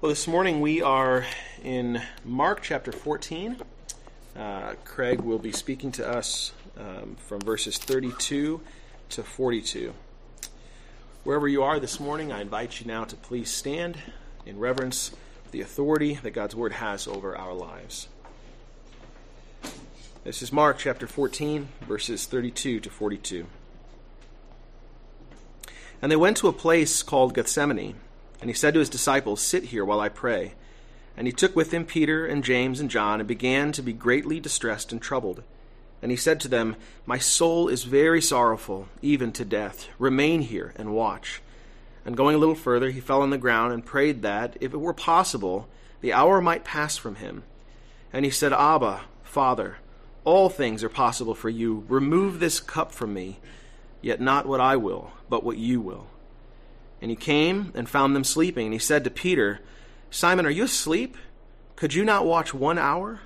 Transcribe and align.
Well, 0.00 0.08
this 0.08 0.26
morning 0.26 0.62
we 0.62 0.80
are 0.80 1.26
in 1.62 2.00
Mark 2.24 2.62
chapter 2.62 2.90
14. 2.90 3.58
Uh, 4.34 4.72
Craig 4.82 5.20
will 5.20 5.38
be 5.38 5.52
speaking 5.52 5.92
to 5.92 6.08
us 6.08 6.54
um, 6.78 7.16
from 7.16 7.42
verses 7.42 7.76
32 7.76 8.62
to 9.10 9.22
42. 9.22 9.92
Wherever 11.22 11.46
you 11.46 11.62
are 11.62 11.78
this 11.78 12.00
morning, 12.00 12.32
I 12.32 12.40
invite 12.40 12.80
you 12.80 12.86
now 12.86 13.04
to 13.04 13.14
please 13.14 13.50
stand 13.50 13.98
in 14.46 14.58
reverence 14.58 15.10
of 15.44 15.50
the 15.50 15.60
authority 15.60 16.14
that 16.14 16.30
God's 16.30 16.56
Word 16.56 16.72
has 16.72 17.06
over 17.06 17.36
our 17.36 17.52
lives. 17.52 18.08
This 20.24 20.40
is 20.40 20.50
Mark 20.50 20.78
chapter 20.78 21.06
14, 21.06 21.68
verses 21.82 22.24
32 22.24 22.80
to 22.80 22.88
42. 22.88 23.46
And 26.00 26.10
they 26.10 26.16
went 26.16 26.38
to 26.38 26.48
a 26.48 26.54
place 26.54 27.02
called 27.02 27.34
Gethsemane. 27.34 27.96
And 28.40 28.48
he 28.48 28.54
said 28.54 28.74
to 28.74 28.80
his 28.80 28.88
disciples, 28.88 29.40
Sit 29.40 29.64
here 29.64 29.84
while 29.84 30.00
I 30.00 30.08
pray. 30.08 30.54
And 31.16 31.26
he 31.26 31.32
took 31.32 31.54
with 31.54 31.72
him 31.72 31.84
Peter 31.84 32.24
and 32.24 32.42
James 32.42 32.80
and 32.80 32.90
John, 32.90 33.20
and 33.20 33.28
began 33.28 33.72
to 33.72 33.82
be 33.82 33.92
greatly 33.92 34.40
distressed 34.40 34.92
and 34.92 35.02
troubled. 35.02 35.42
And 36.02 36.10
he 36.10 36.16
said 36.16 36.40
to 36.40 36.48
them, 36.48 36.76
My 37.04 37.18
soul 37.18 37.68
is 37.68 37.84
very 37.84 38.22
sorrowful, 38.22 38.88
even 39.02 39.32
to 39.32 39.44
death. 39.44 39.88
Remain 39.98 40.42
here 40.42 40.72
and 40.76 40.94
watch. 40.94 41.42
And 42.06 42.16
going 42.16 42.34
a 42.34 42.38
little 42.38 42.54
further, 42.54 42.90
he 42.90 43.00
fell 43.00 43.20
on 43.20 43.30
the 43.30 43.38
ground 43.38 43.74
and 43.74 43.84
prayed 43.84 44.22
that, 44.22 44.56
if 44.60 44.72
it 44.72 44.78
were 44.78 44.94
possible, 44.94 45.68
the 46.00 46.14
hour 46.14 46.40
might 46.40 46.64
pass 46.64 46.96
from 46.96 47.16
him. 47.16 47.42
And 48.12 48.24
he 48.24 48.30
said, 48.30 48.54
Abba, 48.54 49.02
Father, 49.22 49.76
all 50.24 50.48
things 50.48 50.82
are 50.82 50.88
possible 50.88 51.34
for 51.34 51.50
you. 51.50 51.84
Remove 51.88 52.40
this 52.40 52.60
cup 52.60 52.92
from 52.92 53.12
me, 53.12 53.38
yet 54.00 54.20
not 54.20 54.46
what 54.46 54.60
I 54.60 54.76
will, 54.76 55.10
but 55.28 55.44
what 55.44 55.58
you 55.58 55.80
will. 55.80 56.06
And 57.00 57.10
he 57.10 57.16
came 57.16 57.72
and 57.74 57.88
found 57.88 58.14
them 58.14 58.24
sleeping. 58.24 58.66
And 58.66 58.72
he 58.72 58.78
said 58.78 59.04
to 59.04 59.10
Peter, 59.10 59.60
Simon, 60.10 60.46
are 60.46 60.50
you 60.50 60.64
asleep? 60.64 61.16
Could 61.76 61.94
you 61.94 62.04
not 62.04 62.26
watch 62.26 62.52
one 62.52 62.78
hour? 62.78 63.20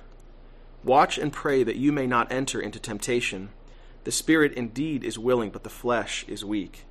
Watch 0.83 1.17
and 1.17 1.33
pray 1.33 1.63
that 1.63 1.75
you 1.75 1.91
may 1.91 2.07
not 2.07 2.31
enter 2.31 2.61
into 2.61 2.79
temptation. 2.79 3.49
The 4.05 4.11
spirit 4.11 4.53
indeed 4.53 5.03
is 5.03 5.17
willing, 5.17 5.49
but 5.49 5.63
the 5.63 5.69
flesh 5.69 6.23
is 6.27 6.45
weak. 6.45 6.85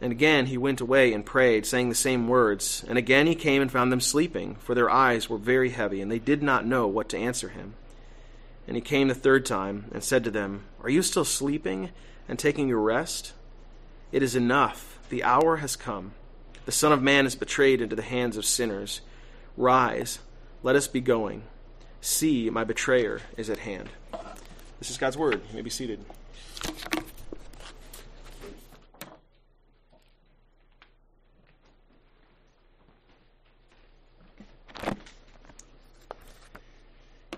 And 0.00 0.12
again 0.12 0.46
he 0.46 0.56
went 0.56 0.80
away 0.80 1.12
and 1.12 1.26
prayed, 1.26 1.66
saying 1.66 1.88
the 1.88 1.94
same 1.94 2.26
words. 2.26 2.84
And 2.88 2.96
again 2.96 3.26
he 3.26 3.34
came 3.34 3.60
and 3.60 3.70
found 3.70 3.92
them 3.92 4.00
sleeping, 4.00 4.56
for 4.56 4.74
their 4.74 4.88
eyes 4.88 5.28
were 5.28 5.38
very 5.38 5.70
heavy, 5.70 6.00
and 6.00 6.10
they 6.10 6.18
did 6.18 6.42
not 6.42 6.66
know 6.66 6.86
what 6.86 7.08
to 7.10 7.18
answer 7.18 7.50
him. 7.50 7.74
And 8.66 8.76
he 8.76 8.80
came 8.80 9.08
the 9.08 9.14
third 9.14 9.44
time 9.44 9.86
and 9.92 10.02
said 10.02 10.24
to 10.24 10.30
them, 10.30 10.64
Are 10.82 10.90
you 10.90 11.02
still 11.02 11.24
sleeping 11.24 11.90
and 12.28 12.38
taking 12.38 12.68
your 12.68 12.80
rest? 12.80 13.32
It 14.10 14.22
is 14.22 14.36
enough 14.36 14.97
the 15.08 15.24
hour 15.24 15.56
has 15.56 15.76
come. 15.76 16.12
The 16.66 16.72
Son 16.72 16.92
of 16.92 17.02
Man 17.02 17.26
is 17.26 17.34
betrayed 17.34 17.80
into 17.80 17.96
the 17.96 18.02
hands 18.02 18.36
of 18.36 18.44
sinners. 18.44 19.00
Rise, 19.56 20.18
let 20.62 20.76
us 20.76 20.86
be 20.86 21.00
going. 21.00 21.42
See, 22.00 22.50
my 22.50 22.64
betrayer 22.64 23.20
is 23.36 23.50
at 23.50 23.58
hand. 23.58 23.88
This 24.78 24.90
is 24.90 24.98
God's 24.98 25.16
word. 25.16 25.40
You 25.50 25.56
may 25.56 25.62
be 25.62 25.70
seated. 25.70 26.04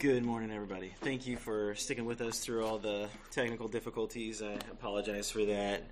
Good 0.01 0.25
morning, 0.25 0.51
everybody. 0.51 0.95
Thank 1.03 1.27
you 1.27 1.37
for 1.37 1.75
sticking 1.75 2.07
with 2.07 2.23
us 2.23 2.41
through 2.41 2.65
all 2.65 2.79
the 2.79 3.09
technical 3.31 3.69
difficulties. 3.69 4.43
I 4.43 4.55
apologize 4.73 5.31
for 5.31 5.45
that 5.45 5.83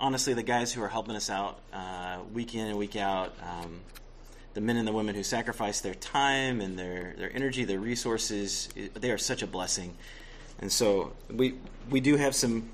honestly, 0.00 0.34
the 0.34 0.42
guys 0.42 0.72
who 0.72 0.82
are 0.82 0.88
helping 0.88 1.14
us 1.14 1.30
out 1.30 1.60
uh, 1.72 2.18
week 2.32 2.54
in 2.54 2.66
and 2.66 2.78
week 2.78 2.96
out, 2.96 3.34
um, 3.42 3.80
the 4.54 4.60
men 4.60 4.76
and 4.76 4.88
the 4.88 4.92
women 4.92 5.14
who 5.14 5.22
sacrifice 5.22 5.80
their 5.80 5.94
time 5.94 6.60
and 6.60 6.78
their, 6.78 7.14
their 7.16 7.32
energy, 7.32 7.64
their 7.64 7.78
resources, 7.78 8.68
they 8.94 9.10
are 9.10 9.18
such 9.18 9.42
a 9.42 9.46
blessing. 9.46 9.94
And 10.58 10.72
so 10.72 11.12
we 11.30 11.54
we 11.88 12.00
do 12.00 12.16
have 12.16 12.34
some 12.34 12.70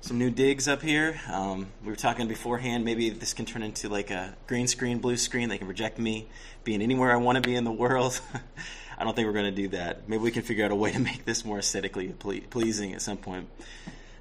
some 0.00 0.18
new 0.18 0.30
digs 0.30 0.66
up 0.66 0.82
here. 0.82 1.20
Um, 1.30 1.66
we 1.82 1.90
were 1.90 1.96
talking 1.96 2.26
beforehand. 2.28 2.84
Maybe 2.84 3.10
this 3.10 3.34
can 3.34 3.44
turn 3.44 3.62
into 3.62 3.88
like 3.88 4.10
a 4.10 4.34
green 4.46 4.66
screen, 4.66 4.98
blue 4.98 5.16
screen. 5.16 5.48
They 5.48 5.58
can 5.58 5.66
project 5.66 5.98
me 5.98 6.28
being 6.64 6.82
anywhere 6.82 7.12
I 7.12 7.16
want 7.16 7.36
to 7.36 7.42
be 7.42 7.54
in 7.54 7.64
the 7.64 7.72
world. 7.72 8.20
I 8.98 9.04
don't 9.04 9.14
think 9.14 9.26
we're 9.26 9.32
going 9.32 9.54
to 9.54 9.62
do 9.62 9.68
that. 9.68 10.08
Maybe 10.08 10.22
we 10.22 10.32
can 10.32 10.42
figure 10.42 10.64
out 10.64 10.72
a 10.72 10.74
way 10.74 10.90
to 10.92 10.98
make 10.98 11.24
this 11.24 11.44
more 11.44 11.58
aesthetically 11.58 12.08
ple- 12.08 12.40
pleasing 12.50 12.94
at 12.94 13.02
some 13.02 13.16
point. 13.16 13.48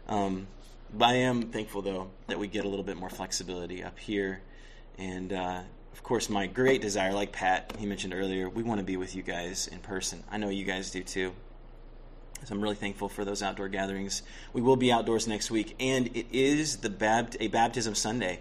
Um, 0.07 0.47
I 1.00 1.16
am 1.16 1.44
thankful 1.44 1.81
though 1.81 2.09
that 2.28 2.40
we 2.40 2.48
get 2.48 2.66
a 2.66 2.68
little 2.68 2.86
bit 2.86 2.98
more 2.98 3.09
flexibility 3.09 3.84
up 3.84 4.00
here, 4.00 4.42
and 4.98 5.34
uh, 5.34 5.62
of 5.94 6.03
course, 6.03 6.30
my 6.30 6.48
great 6.48 6.81
desire, 6.81 7.14
like 7.14 7.31
Pat 7.31 7.74
he 7.78 7.86
mentioned 7.86 8.14
earlier, 8.14 8.50
we 8.50 8.64
want 8.64 8.80
to 8.80 8.86
be 8.86 8.98
with 8.98 9.16
you 9.16 9.24
guys 9.24 9.68
in 9.68 9.80
person. 9.80 10.24
I 10.31 10.38
know 10.38 10.50
you 10.50 10.64
guys 10.64 10.92
do 10.92 11.03
too. 11.03 11.34
So 12.44 12.53
I'm 12.53 12.62
really 12.62 12.75
thankful 12.75 13.09
for 13.09 13.25
those 13.25 13.42
outdoor 13.42 13.68
gatherings. 13.68 14.22
We 14.53 14.62
will 14.62 14.75
be 14.75 14.92
outdoors 14.92 15.28
next 15.28 15.50
week, 15.50 15.75
and 15.80 16.08
it 16.16 16.28
is 16.31 16.78
the 16.78 16.90
Bapt- 16.90 17.36
a 17.40 17.48
baptism 17.48 17.96
Sunday. 17.96 18.40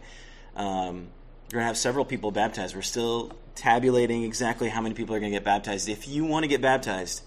Um, 0.55 1.09
we're 1.47 1.59
going 1.59 1.63
to 1.63 1.67
have 1.67 1.79
several 1.79 2.05
people 2.05 2.31
baptized. 2.31 2.77
We're 2.77 2.83
still 2.83 3.33
tabulating 3.55 4.23
exactly 4.25 4.69
how 4.69 4.83
many 4.83 4.95
people 4.95 5.15
are 5.15 5.21
going 5.21 5.33
to 5.33 5.37
get 5.37 5.45
baptized. 5.45 5.89
If 5.89 6.07
you 6.09 6.25
want 6.25 6.45
to 6.45 6.49
get 6.49 6.61
baptized, 6.61 7.23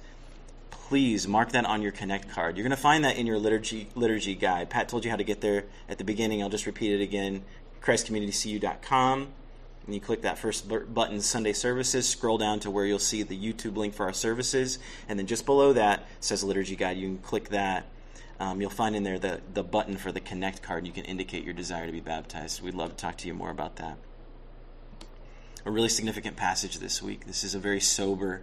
please 0.90 1.28
mark 1.28 1.52
that 1.52 1.66
on 1.66 1.84
your 1.84 1.92
Connect 1.92 2.28
card. 2.30 2.58
You're 2.58 2.64
going 2.64 2.72
to 2.72 2.76
find 2.76 3.06
that 3.06 3.16
in 3.16 3.28
your 3.28 3.38
liturgy 3.38 3.88
liturgy 3.94 4.34
guide. 4.34 4.72
Pat 4.72 4.90
told 4.90 5.06
you 5.06 5.12
how 5.12 5.18
to 5.18 5.24
get 5.24 5.40
there 5.40 5.66
at 5.88 6.00
the 6.00 6.04
beginning. 6.04 6.42
I'll 6.42 6.50
just 6.50 6.66
repeat 6.66 7.00
it 7.00 7.04
again. 7.04 7.44
ChristCommunityCU.com. 7.84 9.28
And 9.86 9.94
you 9.94 10.02
click 10.02 10.24
that 10.24 10.40
first 10.40 10.68
button, 10.68 11.22
Sunday 11.22 11.54
Services. 11.54 12.10
Scroll 12.10 12.40
down 12.40 12.60
to 12.62 12.72
where 12.72 12.88
you'll 12.88 12.98
see 12.98 13.22
the 13.22 13.38
YouTube 13.38 13.78
link 13.78 13.94
for 13.94 14.08
our 14.08 14.14
services, 14.14 14.80
and 15.08 15.20
then 15.20 15.28
just 15.28 15.46
below 15.46 15.74
that 15.74 16.08
says 16.22 16.44
Liturgy 16.44 16.76
Guide. 16.76 16.98
You 16.98 17.08
can 17.08 17.18
click 17.20 17.50
that. 17.50 17.86
Um, 18.40 18.60
you'll 18.60 18.72
find 18.72 18.96
in 18.96 19.04
there 19.04 19.20
the, 19.20 19.42
the 19.54 19.64
button 19.64 19.96
for 19.96 20.12
the 20.12 20.20
Connect 20.20 20.64
card. 20.64 20.88
You 20.88 20.92
can 20.92 21.06
indicate 21.06 21.44
your 21.44 21.54
desire 21.54 21.86
to 21.86 21.92
be 21.92 22.00
baptized. 22.00 22.64
We'd 22.64 22.74
love 22.74 22.92
to 22.92 22.96
talk 22.96 23.16
to 23.18 23.28
you 23.28 23.36
more 23.36 23.52
about 23.52 23.76
that. 23.76 23.98
A 25.66 25.72
really 25.72 25.90
significant 25.90 26.36
passage 26.36 26.80
this 26.80 27.00
week. 27.00 27.28
This 27.28 27.44
is 27.44 27.54
a 27.54 27.60
very 27.60 27.80
sober, 27.80 28.42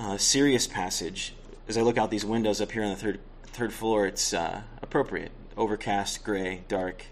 uh, 0.00 0.16
serious 0.16 0.66
passage 0.66 1.34
as 1.68 1.76
I 1.76 1.82
look 1.82 1.98
out 1.98 2.10
these 2.10 2.24
windows 2.24 2.60
up 2.60 2.72
here 2.72 2.82
on 2.82 2.90
the 2.90 2.96
third 2.96 3.20
third 3.44 3.72
floor, 3.72 4.06
it's 4.06 4.34
uh, 4.34 4.62
appropriate. 4.82 5.30
Overcast, 5.56 6.24
gray, 6.24 6.62
dark. 6.68 7.04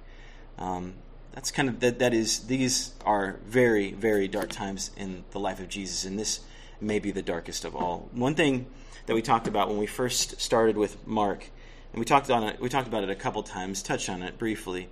Um, 0.58 0.94
that's 1.32 1.50
kind 1.50 1.68
of 1.68 1.80
that. 1.80 1.98
That 2.00 2.14
is. 2.14 2.46
These 2.46 2.94
are 3.04 3.38
very, 3.46 3.92
very 3.92 4.26
dark 4.26 4.50
times 4.50 4.90
in 4.96 5.24
the 5.30 5.38
life 5.38 5.60
of 5.60 5.68
Jesus, 5.68 6.04
and 6.04 6.18
this 6.18 6.40
may 6.80 6.98
be 6.98 7.12
the 7.12 7.22
darkest 7.22 7.64
of 7.64 7.76
all. 7.76 8.08
One 8.12 8.34
thing 8.34 8.66
that 9.06 9.14
we 9.14 9.22
talked 9.22 9.46
about 9.46 9.68
when 9.68 9.78
we 9.78 9.86
first 9.86 10.40
started 10.40 10.76
with 10.76 11.06
Mark, 11.06 11.50
and 11.92 12.00
we 12.00 12.04
talked 12.04 12.30
on 12.30 12.42
it. 12.42 12.60
We 12.60 12.68
talked 12.68 12.88
about 12.88 13.04
it 13.04 13.10
a 13.10 13.14
couple 13.14 13.42
times. 13.42 13.82
Touched 13.82 14.08
on 14.08 14.22
it 14.22 14.38
briefly. 14.38 14.88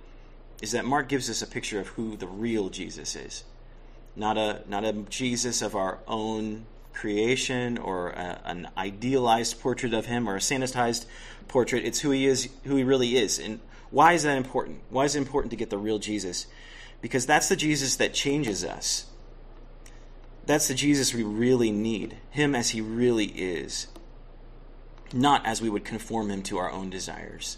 Is 0.61 0.71
that 0.71 0.85
Mark 0.85 1.09
gives 1.09 1.29
us 1.29 1.41
a 1.41 1.47
picture 1.47 1.79
of 1.79 1.89
who 1.89 2.15
the 2.15 2.27
real 2.27 2.69
Jesus 2.69 3.15
is, 3.15 3.43
not 4.15 4.37
a 4.37 4.61
not 4.67 4.85
a 4.85 4.93
Jesus 4.93 5.61
of 5.61 5.75
our 5.75 5.99
own 6.07 6.67
creation 6.97 7.77
or 7.77 8.09
a, 8.09 8.41
an 8.45 8.67
idealized 8.75 9.61
portrait 9.61 9.93
of 9.93 10.07
him 10.07 10.27
or 10.27 10.35
a 10.35 10.39
sanitized 10.39 11.05
portrait. 11.47 11.85
It's 11.85 11.99
who 11.99 12.11
he 12.11 12.25
is, 12.25 12.49
who 12.63 12.75
he 12.75 12.83
really 12.83 13.15
is. 13.15 13.39
And 13.39 13.59
why 13.91 14.13
is 14.13 14.23
that 14.23 14.37
important? 14.37 14.81
Why 14.89 15.05
is 15.05 15.15
it 15.15 15.19
important 15.19 15.51
to 15.51 15.57
get 15.57 15.69
the 15.69 15.77
real 15.77 15.99
Jesus? 15.99 16.47
Because 17.01 17.25
that's 17.25 17.49
the 17.49 17.55
Jesus 17.55 17.95
that 17.97 18.13
changes 18.13 18.63
us. 18.63 19.05
That's 20.45 20.67
the 20.67 20.73
Jesus 20.73 21.13
we 21.13 21.23
really 21.23 21.71
need, 21.71 22.17
him 22.31 22.55
as 22.55 22.69
he 22.69 22.81
really 22.81 23.25
is, 23.25 23.87
not 25.13 25.45
as 25.45 25.61
we 25.61 25.69
would 25.69 25.83
conform 25.83 26.31
him 26.31 26.41
to 26.43 26.57
our 26.57 26.71
own 26.71 26.89
desires. 26.89 27.57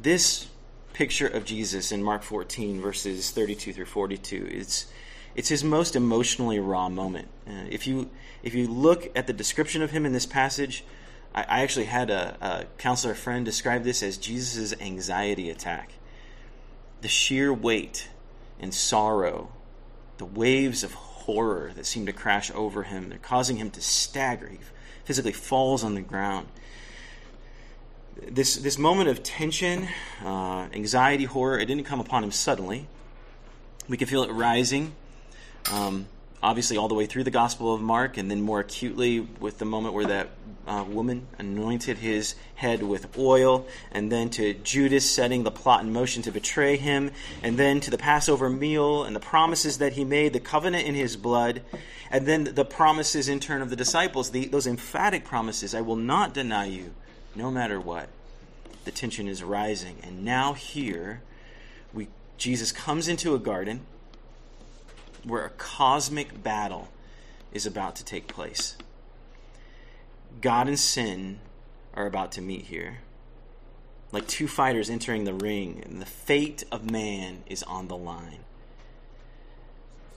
This 0.00 0.46
picture 0.92 1.26
of 1.26 1.44
Jesus 1.44 1.90
in 1.92 2.02
Mark 2.02 2.22
14, 2.22 2.80
verses 2.80 3.30
32 3.32 3.72
through 3.72 3.84
42, 3.84 4.46
is 4.46 4.86
it's 5.38 5.48
his 5.48 5.62
most 5.62 5.94
emotionally 5.94 6.58
raw 6.58 6.88
moment. 6.88 7.28
Uh, 7.46 7.52
if 7.70 7.86
you 7.86 8.10
if 8.42 8.54
you 8.54 8.66
look 8.66 9.08
at 9.14 9.28
the 9.28 9.32
description 9.32 9.82
of 9.82 9.92
him 9.92 10.04
in 10.04 10.12
this 10.12 10.26
passage, 10.26 10.82
I, 11.32 11.42
I 11.42 11.60
actually 11.60 11.84
had 11.84 12.10
a, 12.10 12.36
a 12.40 12.64
counselor 12.76 13.14
friend 13.14 13.44
describe 13.44 13.84
this 13.84 14.02
as 14.02 14.18
Jesus' 14.18 14.74
anxiety 14.80 15.48
attack. 15.48 15.92
The 17.02 17.08
sheer 17.08 17.54
weight 17.54 18.08
and 18.58 18.74
sorrow, 18.74 19.52
the 20.16 20.24
waves 20.24 20.82
of 20.82 20.94
horror 20.94 21.70
that 21.76 21.86
seem 21.86 22.06
to 22.06 22.12
crash 22.12 22.50
over 22.52 22.82
him, 22.82 23.08
they're 23.08 23.18
causing 23.18 23.58
him 23.58 23.70
to 23.70 23.80
stagger. 23.80 24.48
He 24.48 24.58
physically 25.04 25.32
falls 25.32 25.84
on 25.84 25.94
the 25.94 26.00
ground. 26.00 26.48
This 28.26 28.56
this 28.56 28.76
moment 28.76 29.08
of 29.08 29.22
tension, 29.22 29.86
uh, 30.24 30.66
anxiety, 30.72 31.26
horror, 31.26 31.60
it 31.60 31.66
didn't 31.66 31.84
come 31.84 32.00
upon 32.00 32.24
him 32.24 32.32
suddenly. 32.32 32.88
We 33.88 33.96
can 33.96 34.08
feel 34.08 34.24
it 34.24 34.32
rising 34.32 34.96
um, 35.70 36.06
obviously 36.42 36.76
all 36.76 36.88
the 36.88 36.94
way 36.94 37.06
through 37.06 37.24
the 37.24 37.30
Gospel 37.30 37.74
of 37.74 37.80
Mark, 37.80 38.16
and 38.16 38.30
then 38.30 38.40
more 38.40 38.60
acutely 38.60 39.20
with 39.20 39.58
the 39.58 39.64
moment 39.64 39.94
where 39.94 40.06
that 40.06 40.28
uh, 40.66 40.84
woman 40.86 41.26
anointed 41.38 41.98
his 41.98 42.34
head 42.54 42.82
with 42.82 43.18
oil, 43.18 43.66
and 43.90 44.12
then 44.12 44.28
to 44.30 44.54
Judas 44.54 45.10
setting 45.10 45.42
the 45.42 45.50
plot 45.50 45.82
in 45.82 45.92
motion 45.92 46.22
to 46.22 46.30
betray 46.30 46.76
him, 46.76 47.10
and 47.42 47.58
then 47.58 47.80
to 47.80 47.90
the 47.90 47.98
Passover 47.98 48.50
meal 48.50 49.02
and 49.04 49.16
the 49.16 49.20
promises 49.20 49.78
that 49.78 49.94
he 49.94 50.04
made, 50.04 50.32
the 50.32 50.40
covenant 50.40 50.86
in 50.86 50.94
his 50.94 51.16
blood, 51.16 51.62
and 52.10 52.26
then 52.26 52.44
the 52.44 52.64
promises 52.64 53.28
in 53.28 53.40
turn 53.40 53.62
of 53.62 53.70
the 53.70 53.76
disciples, 53.76 54.30
the, 54.30 54.46
those 54.46 54.66
emphatic 54.66 55.24
promises 55.24 55.74
I 55.74 55.80
will 55.80 55.96
not 55.96 56.34
deny 56.34 56.66
you, 56.66 56.92
no 57.34 57.50
matter 57.50 57.80
what. 57.80 58.08
The 58.84 58.90
tension 58.90 59.28
is 59.28 59.42
rising. 59.42 59.96
And 60.02 60.24
now, 60.24 60.54
here, 60.54 61.22
we, 61.92 62.08
Jesus 62.38 62.72
comes 62.72 63.08
into 63.08 63.34
a 63.34 63.38
garden 63.38 63.80
where 65.28 65.44
a 65.44 65.50
cosmic 65.50 66.42
battle 66.42 66.88
is 67.52 67.66
about 67.66 67.96
to 67.96 68.04
take 68.04 68.26
place. 68.26 68.76
God 70.40 70.68
and 70.68 70.78
sin 70.78 71.40
are 71.94 72.06
about 72.06 72.32
to 72.32 72.42
meet 72.42 72.66
here. 72.66 72.98
Like 74.10 74.26
two 74.26 74.48
fighters 74.48 74.88
entering 74.88 75.24
the 75.24 75.34
ring, 75.34 75.82
and 75.84 76.00
the 76.00 76.06
fate 76.06 76.64
of 76.72 76.90
man 76.90 77.42
is 77.46 77.62
on 77.64 77.88
the 77.88 77.96
line. 77.96 78.40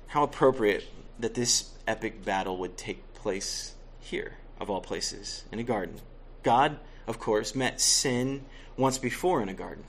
How 0.08 0.24
appropriate 0.24 0.86
that 1.20 1.34
this 1.34 1.72
epic 1.88 2.24
battle 2.24 2.58
would 2.58 2.78
take 2.78 3.14
place 3.14 3.76
here, 4.00 4.38
of 4.60 4.70
all 4.70 4.82
places, 4.82 5.44
in 5.52 5.60
a 5.60 5.64
garden. 5.64 6.00
God, 6.44 6.80
of 7.06 7.20
course, 7.20 7.54
met 7.54 7.82
sin 7.82 8.46
once 8.78 8.98
before 8.98 9.42
in 9.42 9.50
a 9.50 9.54
garden, 9.54 9.84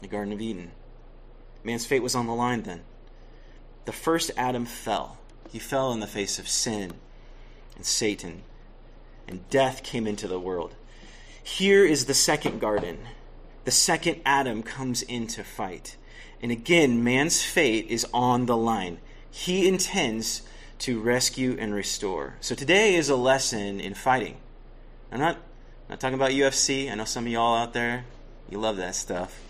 the 0.00 0.08
Garden 0.08 0.32
of 0.32 0.40
Eden. 0.40 0.72
Man's 1.62 1.86
fate 1.86 2.02
was 2.02 2.14
on 2.14 2.26
the 2.26 2.34
line 2.34 2.62
then 2.62 2.82
the 3.88 3.92
first 3.92 4.30
Adam 4.36 4.66
fell. 4.66 5.16
He 5.50 5.58
fell 5.58 5.92
in 5.92 6.00
the 6.00 6.06
face 6.06 6.38
of 6.38 6.46
sin 6.46 6.92
and 7.74 7.86
Satan, 7.86 8.42
and 9.26 9.48
death 9.48 9.82
came 9.82 10.06
into 10.06 10.28
the 10.28 10.38
world. 10.38 10.74
Here 11.42 11.86
is 11.86 12.04
the 12.04 12.12
second 12.12 12.60
garden. 12.60 12.98
The 13.64 13.70
second 13.70 14.20
Adam 14.26 14.62
comes 14.62 15.00
in 15.00 15.26
to 15.28 15.42
fight. 15.42 15.96
And 16.42 16.52
again, 16.52 17.02
man's 17.02 17.42
fate 17.42 17.86
is 17.88 18.06
on 18.12 18.44
the 18.44 18.58
line. 18.58 18.98
He 19.30 19.66
intends 19.66 20.42
to 20.80 21.00
rescue 21.00 21.56
and 21.58 21.72
restore. 21.72 22.36
So 22.42 22.54
today 22.54 22.94
is 22.94 23.08
a 23.08 23.16
lesson 23.16 23.80
in 23.80 23.94
fighting. 23.94 24.36
I'm 25.10 25.18
not, 25.18 25.36
I'm 25.36 25.40
not 25.88 26.00
talking 26.00 26.16
about 26.16 26.32
UFC. 26.32 26.92
I 26.92 26.94
know 26.94 27.06
some 27.06 27.24
of 27.24 27.32
y'all 27.32 27.56
out 27.56 27.72
there, 27.72 28.04
you 28.50 28.58
love 28.58 28.76
that 28.76 28.94
stuff. 28.94 29.40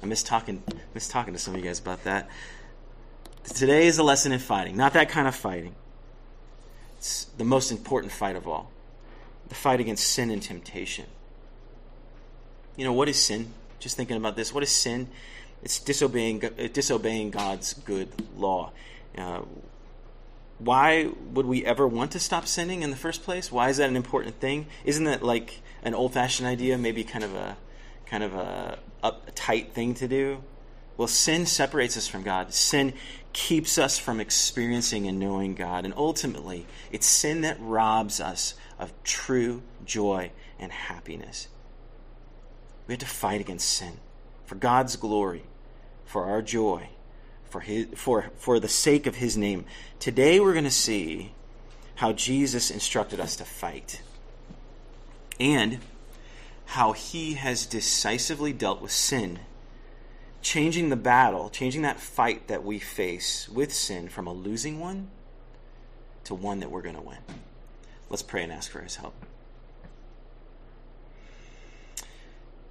I 0.00 0.06
miss 0.06 0.22
talking, 0.22 0.62
miss 0.94 1.08
talking 1.08 1.32
to 1.32 1.40
some 1.40 1.54
of 1.54 1.58
you 1.58 1.66
guys 1.66 1.80
about 1.80 2.04
that. 2.04 2.28
Today 3.44 3.86
is 3.86 3.98
a 3.98 4.02
lesson 4.02 4.32
in 4.32 4.38
fighting, 4.38 4.76
not 4.76 4.92
that 4.92 5.08
kind 5.08 5.26
of 5.26 5.34
fighting. 5.34 5.74
It's 6.98 7.24
the 7.24 7.44
most 7.44 7.70
important 7.70 8.12
fight 8.12 8.36
of 8.36 8.46
all 8.46 8.70
the 9.48 9.54
fight 9.54 9.80
against 9.80 10.08
sin 10.08 10.30
and 10.30 10.42
temptation. 10.42 11.04
You 12.76 12.84
know, 12.84 12.92
what 12.94 13.08
is 13.08 13.22
sin? 13.22 13.52
Just 13.80 13.98
thinking 13.98 14.16
about 14.16 14.34
this. 14.34 14.54
What 14.54 14.62
is 14.62 14.70
sin? 14.70 15.08
It's 15.62 15.78
disobeying, 15.78 16.38
disobeying 16.72 17.30
God's 17.32 17.74
good 17.74 18.08
law. 18.34 18.72
Uh, 19.18 19.42
why 20.58 21.10
would 21.32 21.44
we 21.44 21.66
ever 21.66 21.86
want 21.86 22.12
to 22.12 22.18
stop 22.18 22.46
sinning 22.46 22.82
in 22.82 22.88
the 22.88 22.96
first 22.96 23.24
place? 23.24 23.52
Why 23.52 23.68
is 23.68 23.76
that 23.76 23.90
an 23.90 23.96
important 23.96 24.40
thing? 24.40 24.68
Isn't 24.86 25.04
that 25.04 25.22
like 25.22 25.60
an 25.82 25.94
old-fashioned 25.94 26.48
idea, 26.48 26.78
maybe 26.78 27.04
kind 27.04 27.24
of 27.24 27.34
a 27.34 27.56
kind 28.06 28.22
of 28.22 28.34
a 28.34 28.78
uptight 29.04 29.72
thing 29.72 29.94
to 29.94 30.08
do? 30.08 30.42
Well, 30.96 31.08
sin 31.08 31.46
separates 31.46 31.96
us 31.96 32.06
from 32.06 32.22
God. 32.22 32.52
Sin 32.52 32.92
keeps 33.32 33.78
us 33.78 33.98
from 33.98 34.20
experiencing 34.20 35.06
and 35.06 35.18
knowing 35.18 35.54
God. 35.54 35.84
And 35.84 35.94
ultimately, 35.96 36.66
it's 36.90 37.06
sin 37.06 37.40
that 37.42 37.56
robs 37.60 38.20
us 38.20 38.54
of 38.78 38.92
true 39.02 39.62
joy 39.84 40.32
and 40.58 40.70
happiness. 40.70 41.48
We 42.86 42.92
have 42.92 43.00
to 43.00 43.06
fight 43.06 43.40
against 43.40 43.68
sin 43.68 43.98
for 44.44 44.54
God's 44.56 44.96
glory, 44.96 45.44
for 46.04 46.26
our 46.26 46.42
joy, 46.42 46.88
for, 47.44 47.60
his, 47.60 47.86
for, 47.94 48.30
for 48.36 48.60
the 48.60 48.68
sake 48.68 49.06
of 49.06 49.16
His 49.16 49.36
name. 49.36 49.64
Today, 49.98 50.40
we're 50.40 50.52
going 50.52 50.64
to 50.64 50.70
see 50.70 51.32
how 51.94 52.12
Jesus 52.12 52.70
instructed 52.70 53.20
us 53.20 53.36
to 53.36 53.44
fight 53.44 54.02
and 55.40 55.78
how 56.66 56.92
He 56.92 57.34
has 57.34 57.64
decisively 57.64 58.52
dealt 58.52 58.82
with 58.82 58.92
sin 58.92 59.38
changing 60.42 60.90
the 60.90 60.96
battle, 60.96 61.48
changing 61.48 61.82
that 61.82 61.98
fight 61.98 62.48
that 62.48 62.64
we 62.64 62.78
face 62.78 63.48
with 63.48 63.72
sin 63.72 64.08
from 64.08 64.26
a 64.26 64.32
losing 64.32 64.80
one 64.80 65.08
to 66.24 66.34
one 66.34 66.60
that 66.60 66.70
we're 66.70 66.82
going 66.82 66.96
to 66.96 67.00
win. 67.00 67.18
Let's 68.10 68.22
pray 68.22 68.42
and 68.42 68.52
ask 68.52 68.70
for 68.70 68.80
his 68.80 68.96
help. 68.96 69.14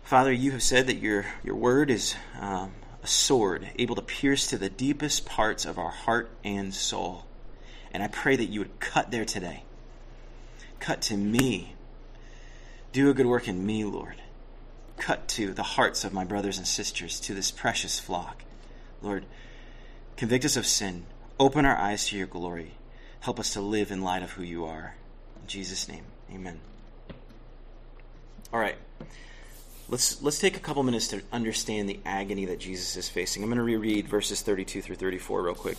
Father, 0.04 0.32
you 0.32 0.52
have 0.52 0.62
said 0.62 0.88
that 0.88 0.98
your, 0.98 1.26
your 1.44 1.56
word 1.56 1.90
is 1.90 2.16
um, 2.40 2.74
a 3.02 3.08
sword 3.08 3.70
able 3.80 3.96
to 3.96 4.02
pierce 4.02 4.48
to 4.48 4.58
the 4.58 4.70
deepest 4.70 5.26
parts 5.26 5.66
of 5.66 5.80
our 5.80 5.90
heart 5.90 6.30
and 6.44 6.74
soul. 6.74 7.26
And 7.94 8.04
I 8.04 8.08
pray 8.08 8.36
that 8.36 8.46
you 8.46 8.60
would 8.60 8.80
cut 8.80 9.12
there 9.12 9.26
today. 9.26 9.64
Cut 10.80 11.02
to 11.04 11.18
me. 11.18 11.76
Do 12.92 13.10
a 13.10 13.14
good 13.14 13.26
work 13.26 13.48
in 13.48 13.66
me, 13.66 13.86
Lord 13.86 14.16
cut 15.02 15.28
to 15.28 15.54
the 15.54 15.64
hearts 15.64 16.04
of 16.06 16.14
my 16.14 16.24
brothers 16.24 16.58
and 16.58 16.68
sisters, 16.68 17.20
to 17.22 17.34
this 17.34 17.52
precious 17.52 18.00
flock. 18.00 18.44
Lord, 19.02 19.26
convict 20.16 20.46
us 20.46 20.56
of 20.56 20.66
sin. 20.66 21.06
Open 21.40 21.66
our 21.66 21.76
eyes 21.76 22.08
to 22.08 22.18
your 22.18 22.28
glory. 22.28 22.74
Help 23.22 23.40
us 23.40 23.54
to 23.54 23.62
live 23.62 23.92
in 23.92 24.02
light 24.02 24.22
of 24.22 24.32
who 24.32 24.44
you 24.44 24.64
are. 24.64 24.96
In 25.42 25.48
Jesus' 25.48 25.88
name, 25.88 26.06
amen. 26.32 26.60
All 28.54 28.60
right. 28.60 28.76
Let's, 29.90 30.22
let's 30.22 30.40
take 30.40 30.56
a 30.56 30.60
couple 30.60 30.84
minutes 30.84 31.08
to 31.10 31.22
understand 31.34 31.90
the 31.90 32.00
agony 32.06 32.46
that 32.46 32.60
Jesus 32.60 32.96
is 32.96 33.10
facing. 33.10 33.44
I'm 33.44 33.50
going 33.50 33.58
to 33.58 33.64
reread 33.64 34.08
verses 34.08 34.42
32 34.42 34.82
through 34.82 34.96
34 34.96 35.42
real 35.42 35.56
quick. 35.56 35.78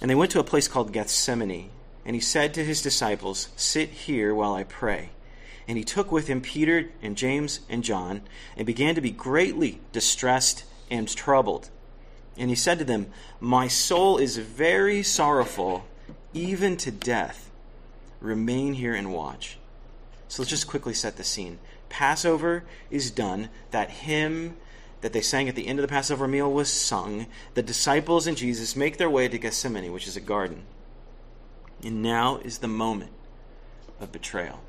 And 0.00 0.10
they 0.10 0.14
went 0.14 0.30
to 0.32 0.40
a 0.40 0.44
place 0.44 0.68
called 0.68 0.92
Gethsemane, 0.92 1.70
and 2.04 2.14
he 2.14 2.20
said 2.20 2.52
to 2.54 2.64
his 2.64 2.82
disciples, 2.82 3.48
Sit 3.56 3.88
here 3.88 4.34
while 4.34 4.54
I 4.54 4.64
pray. 4.64 5.10
And 5.68 5.76
he 5.76 5.84
took 5.84 6.12
with 6.12 6.28
him 6.28 6.40
Peter 6.40 6.90
and 7.02 7.16
James 7.16 7.60
and 7.68 7.82
John, 7.82 8.22
and 8.56 8.66
began 8.66 8.94
to 8.94 9.00
be 9.00 9.10
greatly 9.10 9.80
distressed 9.92 10.64
and 10.90 11.08
troubled. 11.08 11.70
And 12.36 12.50
he 12.50 12.56
said 12.56 12.78
to 12.78 12.84
them, 12.84 13.08
My 13.40 13.66
soul 13.68 14.18
is 14.18 14.36
very 14.36 15.02
sorrowful, 15.02 15.84
even 16.32 16.76
to 16.78 16.90
death. 16.90 17.50
Remain 18.20 18.74
here 18.74 18.94
and 18.94 19.12
watch. 19.12 19.58
So 20.28 20.42
let's 20.42 20.50
just 20.50 20.66
quickly 20.68 20.94
set 20.94 21.16
the 21.16 21.24
scene. 21.24 21.58
Passover 21.88 22.64
is 22.90 23.10
done. 23.10 23.48
That 23.70 23.90
hymn 23.90 24.56
that 25.00 25.12
they 25.12 25.20
sang 25.20 25.48
at 25.48 25.54
the 25.54 25.66
end 25.66 25.78
of 25.78 25.82
the 25.82 25.88
Passover 25.88 26.26
meal 26.26 26.52
was 26.52 26.72
sung. 26.72 27.26
The 27.54 27.62
disciples 27.62 28.26
and 28.26 28.36
Jesus 28.36 28.76
make 28.76 28.98
their 28.98 29.10
way 29.10 29.28
to 29.28 29.38
Gethsemane, 29.38 29.92
which 29.92 30.08
is 30.08 30.16
a 30.16 30.20
garden. 30.20 30.62
And 31.82 32.02
now 32.02 32.38
is 32.38 32.58
the 32.58 32.68
moment 32.68 33.12
of 34.00 34.12
betrayal. 34.12 34.60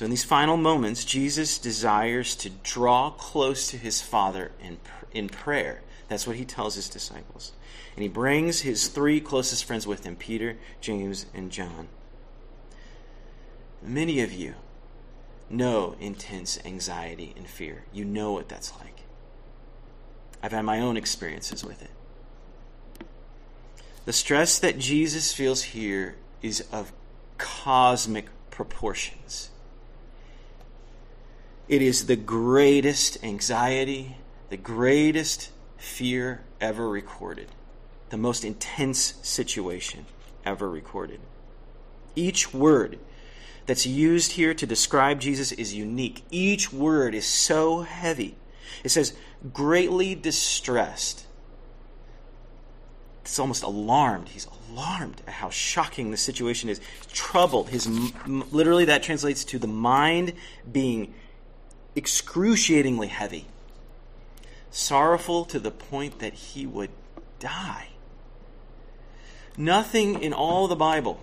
So, 0.00 0.06
in 0.06 0.10
these 0.10 0.24
final 0.24 0.56
moments, 0.56 1.04
Jesus 1.04 1.58
desires 1.58 2.34
to 2.36 2.48
draw 2.48 3.10
close 3.10 3.68
to 3.68 3.76
his 3.76 4.00
Father 4.00 4.50
in, 4.58 4.78
in 5.12 5.28
prayer. 5.28 5.82
That's 6.08 6.26
what 6.26 6.36
he 6.36 6.46
tells 6.46 6.76
his 6.76 6.88
disciples. 6.88 7.52
And 7.96 8.02
he 8.02 8.08
brings 8.08 8.62
his 8.62 8.88
three 8.88 9.20
closest 9.20 9.62
friends 9.66 9.86
with 9.86 10.04
him 10.04 10.16
Peter, 10.16 10.56
James, 10.80 11.26
and 11.34 11.52
John. 11.52 11.88
Many 13.82 14.22
of 14.22 14.32
you 14.32 14.54
know 15.50 15.96
intense 16.00 16.58
anxiety 16.64 17.34
and 17.36 17.46
fear. 17.46 17.84
You 17.92 18.06
know 18.06 18.32
what 18.32 18.48
that's 18.48 18.72
like. 18.80 19.02
I've 20.42 20.52
had 20.52 20.64
my 20.64 20.80
own 20.80 20.96
experiences 20.96 21.62
with 21.62 21.82
it. 21.82 21.90
The 24.06 24.14
stress 24.14 24.58
that 24.60 24.78
Jesus 24.78 25.34
feels 25.34 25.62
here 25.62 26.16
is 26.40 26.64
of 26.72 26.90
cosmic 27.36 28.28
proportions. 28.50 29.50
It 31.70 31.82
is 31.82 32.06
the 32.06 32.16
greatest 32.16 33.22
anxiety, 33.22 34.16
the 34.48 34.56
greatest 34.56 35.52
fear 35.76 36.42
ever 36.60 36.88
recorded, 36.88 37.46
the 38.08 38.16
most 38.16 38.44
intense 38.44 39.14
situation 39.22 40.06
ever 40.44 40.68
recorded. 40.68 41.20
Each 42.16 42.52
word 42.52 42.98
that's 43.66 43.86
used 43.86 44.32
here 44.32 44.52
to 44.52 44.66
describe 44.66 45.20
Jesus 45.20 45.52
is 45.52 45.72
unique. 45.72 46.24
Each 46.32 46.72
word 46.72 47.14
is 47.14 47.24
so 47.24 47.82
heavy. 47.82 48.34
It 48.82 48.88
says, 48.88 49.14
greatly 49.52 50.16
distressed. 50.16 51.24
It's 53.22 53.38
almost 53.38 53.62
alarmed. 53.62 54.30
He's 54.30 54.48
alarmed 54.72 55.22
at 55.24 55.34
how 55.34 55.50
shocking 55.50 56.10
the 56.10 56.16
situation 56.16 56.68
is. 56.68 56.80
Troubled. 57.12 57.68
His 57.68 57.86
literally 58.26 58.86
that 58.86 59.04
translates 59.04 59.44
to 59.44 59.58
the 59.60 59.68
mind 59.68 60.32
being 60.72 61.14
excruciatingly 61.96 63.08
heavy, 63.08 63.46
sorrowful 64.70 65.44
to 65.46 65.58
the 65.58 65.70
point 65.70 66.18
that 66.20 66.34
he 66.34 66.66
would 66.66 66.90
die. 67.38 67.88
Nothing 69.56 70.22
in 70.22 70.32
all 70.32 70.68
the 70.68 70.76
Bible 70.76 71.20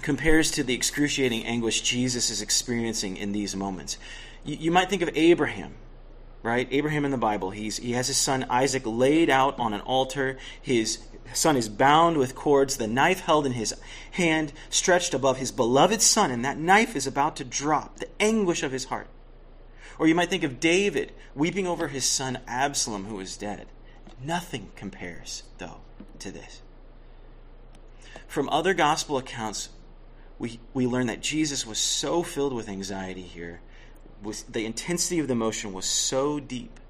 compares 0.00 0.50
to 0.52 0.64
the 0.64 0.74
excruciating 0.74 1.44
anguish 1.44 1.80
Jesus 1.82 2.30
is 2.30 2.40
experiencing 2.40 3.16
in 3.16 3.32
these 3.32 3.54
moments. 3.54 3.98
You, 4.44 4.56
you 4.56 4.70
might 4.70 4.88
think 4.88 5.02
of 5.02 5.10
Abraham, 5.14 5.74
right? 6.42 6.66
Abraham 6.70 7.04
in 7.04 7.10
the 7.10 7.18
Bible. 7.18 7.50
He's, 7.50 7.76
he 7.76 7.92
has 7.92 8.06
his 8.06 8.16
son 8.16 8.46
Isaac 8.48 8.82
laid 8.84 9.30
out 9.30 9.58
on 9.58 9.72
an 9.74 9.80
altar. 9.82 10.38
His 10.60 10.98
son 11.34 11.56
is 11.56 11.68
bound 11.68 12.16
with 12.16 12.34
cords, 12.34 12.76
the 12.76 12.86
knife 12.86 13.20
held 13.20 13.46
in 13.46 13.52
his 13.52 13.74
hand, 14.12 14.52
stretched 14.70 15.14
above 15.14 15.38
his 15.38 15.52
beloved 15.52 16.02
son, 16.02 16.30
and 16.30 16.44
that 16.44 16.58
knife 16.58 16.96
is 16.96 17.06
about 17.06 17.36
to 17.36 17.44
drop, 17.44 17.98
the 17.98 18.08
anguish 18.20 18.62
of 18.62 18.72
his 18.72 18.86
heart. 18.86 19.06
Or 19.98 20.06
you 20.06 20.14
might 20.14 20.30
think 20.30 20.42
of 20.42 20.60
David 20.60 21.12
weeping 21.34 21.66
over 21.66 21.88
his 21.88 22.04
son 22.04 22.38
Absalom, 22.46 23.04
who 23.04 23.20
is 23.20 23.36
dead. 23.36 23.66
Nothing 24.22 24.70
compares, 24.76 25.42
though, 25.58 25.80
to 26.20 26.30
this. 26.30 26.62
From 28.26 28.48
other 28.48 28.74
gospel 28.74 29.18
accounts, 29.18 29.68
we, 30.38 30.58
we 30.72 30.86
learn 30.86 31.06
that 31.06 31.20
Jesus 31.20 31.66
was 31.66 31.78
so 31.78 32.22
filled 32.22 32.52
with 32.52 32.68
anxiety 32.68 33.22
here, 33.22 33.60
was, 34.22 34.44
the 34.44 34.64
intensity 34.64 35.18
of 35.18 35.28
the 35.28 35.32
emotion 35.32 35.72
was 35.72 35.84
so 35.84 36.40
deep 36.40 36.80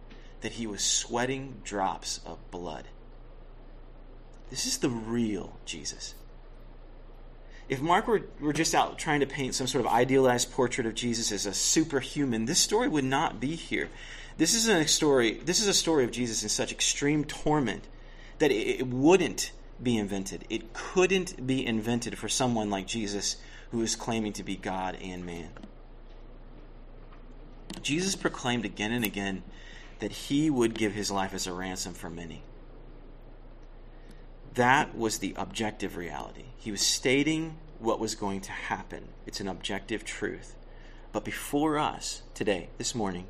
that 0.42 0.52
he 0.52 0.66
was 0.66 0.82
sweating 0.82 1.61
drops 1.64 2.21
of 2.26 2.38
blood. 2.50 2.88
This 4.50 4.66
is 4.66 4.78
the 4.78 4.90
real 4.90 5.59
Jesus. 5.64 6.14
If 7.69 7.81
Mark 7.81 8.09
were, 8.09 8.23
were 8.40 8.52
just 8.52 8.75
out 8.75 8.99
trying 8.99 9.21
to 9.21 9.26
paint 9.26 9.54
some 9.54 9.66
sort 9.66 9.85
of 9.85 9.92
idealized 9.92 10.52
portrait 10.52 10.87
of 10.87 10.95
Jesus 10.95 11.33
as 11.33 11.47
a 11.47 11.54
superhuman, 11.54 12.45
this 12.45 12.59
story 12.59 12.88
would 12.88 13.04
not 13.04 13.40
be 13.40 13.54
here. 13.54 13.88
This 14.37 14.54
is 14.54 14.69
a 14.69 14.87
story. 14.87 15.40
This 15.45 15.61
is 15.61 15.69
a 15.69 15.75
story 15.75 16.04
of 16.04 16.11
Jesus 16.11 16.42
in 16.42 16.49
such 16.49 16.73
extreme 16.73 17.25
torment 17.25 17.85
that 18.38 18.50
it, 18.50 18.81
it 18.81 18.87
wouldn't 18.87 19.52
be 19.83 19.97
invented. 19.97 20.45
It 20.50 20.73
couldn't 20.73 21.47
be 21.47 21.64
invented 21.64 22.19
for 22.19 22.28
someone 22.28 22.71
like 22.71 22.87
Jesus 22.87 23.37
who 23.71 23.83
is 23.83 23.97
claiming 23.97 24.33
to 24.35 24.42
be 24.42 24.57
God 24.57 24.97
and 25.00 25.25
man. 25.25 25.50
Jesus 27.83 28.16
proclaimed 28.16 28.64
again 28.64 28.92
and 28.92 29.04
again 29.04 29.42
that 30.00 30.12
he 30.12 30.50
would 30.50 30.75
give 30.75 30.92
his 30.92 31.11
life 31.11 31.33
as 31.33 31.47
a 31.47 31.52
ransom 31.52 31.95
for 31.95 32.11
many. 32.11 32.42
That 34.54 34.97
was 34.97 35.18
the 35.18 35.35
objective 35.37 35.97
reality. 35.97 36.44
He 36.59 36.71
was 36.71 36.80
stating 36.80 37.56
what 37.78 37.99
was 37.99 38.14
going 38.14 38.40
to 38.42 38.52
happen. 38.52 39.09
It's 39.26 39.40
an 39.40 39.49
objective 39.49 40.04
truth. 40.04 40.54
But 41.12 41.25
before 41.25 41.78
us 41.78 42.23
today, 42.35 42.68
this 42.78 42.94
morning, 42.94 43.26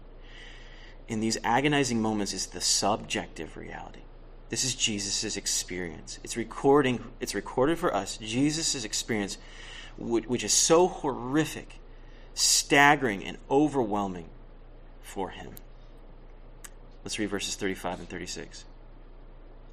in 1.09 1.21
these 1.21 1.39
agonizing 1.45 2.01
moments 2.01 2.33
is 2.33 2.47
the 2.47 2.61
subjective 2.61 3.57
reality. 3.57 4.01
This 4.49 4.65
is 4.65 4.75
Jesus' 4.75 5.37
experience. 5.37 6.19
It's 6.23 6.37
recording 6.37 7.03
it's 7.21 7.35
recorded 7.35 7.79
for 7.79 7.95
us 7.95 8.19
Jesus' 8.19 8.85
experience 8.85 9.39
which 9.99 10.45
is 10.45 10.53
so 10.53 10.89
horrific, 10.89 11.79
staggering 12.35 13.25
and 13.25 13.39
overwhelming 13.51 14.29
for 15.03 15.31
him. 15.31 15.53
Let's 17.05 17.19
read 17.19 17.31
verses 17.31 17.57
35 17.57 18.01
and 18.01 18.09
36. 18.09 18.65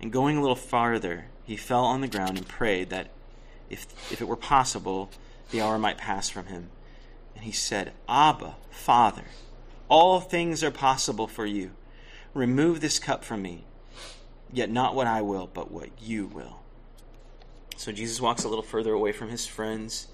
And 0.01 0.11
going 0.11 0.37
a 0.37 0.41
little 0.41 0.55
farther, 0.55 1.25
he 1.49 1.55
fell 1.55 1.83
on 1.83 2.01
the 2.01 2.07
ground 2.07 2.37
and 2.37 2.47
prayed 2.47 2.91
that 2.91 3.09
if, 3.71 3.87
if 4.11 4.21
it 4.21 4.27
were 4.27 4.35
possible, 4.35 5.09
the 5.49 5.61
hour 5.61 5.79
might 5.79 5.97
pass 5.97 6.29
from 6.29 6.45
him. 6.45 6.69
And 7.35 7.43
he 7.43 7.51
said, 7.51 7.93
Abba, 8.07 8.55
Father, 8.69 9.23
all 9.87 10.19
things 10.19 10.63
are 10.63 10.69
possible 10.69 11.25
for 11.25 11.47
you. 11.47 11.71
Remove 12.35 12.81
this 12.81 12.99
cup 12.99 13.23
from 13.23 13.41
me, 13.41 13.65
yet 14.53 14.69
not 14.69 14.93
what 14.93 15.07
I 15.07 15.23
will, 15.23 15.49
but 15.51 15.71
what 15.71 15.89
you 15.99 16.27
will. 16.27 16.59
So 17.77 17.91
Jesus 17.91 18.21
walks 18.21 18.43
a 18.43 18.47
little 18.47 18.61
further 18.61 18.93
away 18.93 19.11
from 19.11 19.29
his 19.29 19.47
friends, 19.47 20.05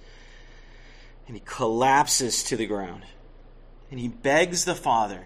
and 1.27 1.35
he 1.35 1.43
collapses 1.43 2.45
to 2.45 2.55
the 2.55 2.65
ground. 2.65 3.03
And 3.91 3.99
he 3.99 4.07
begs 4.07 4.63
the 4.63 4.73
Father 4.73 5.25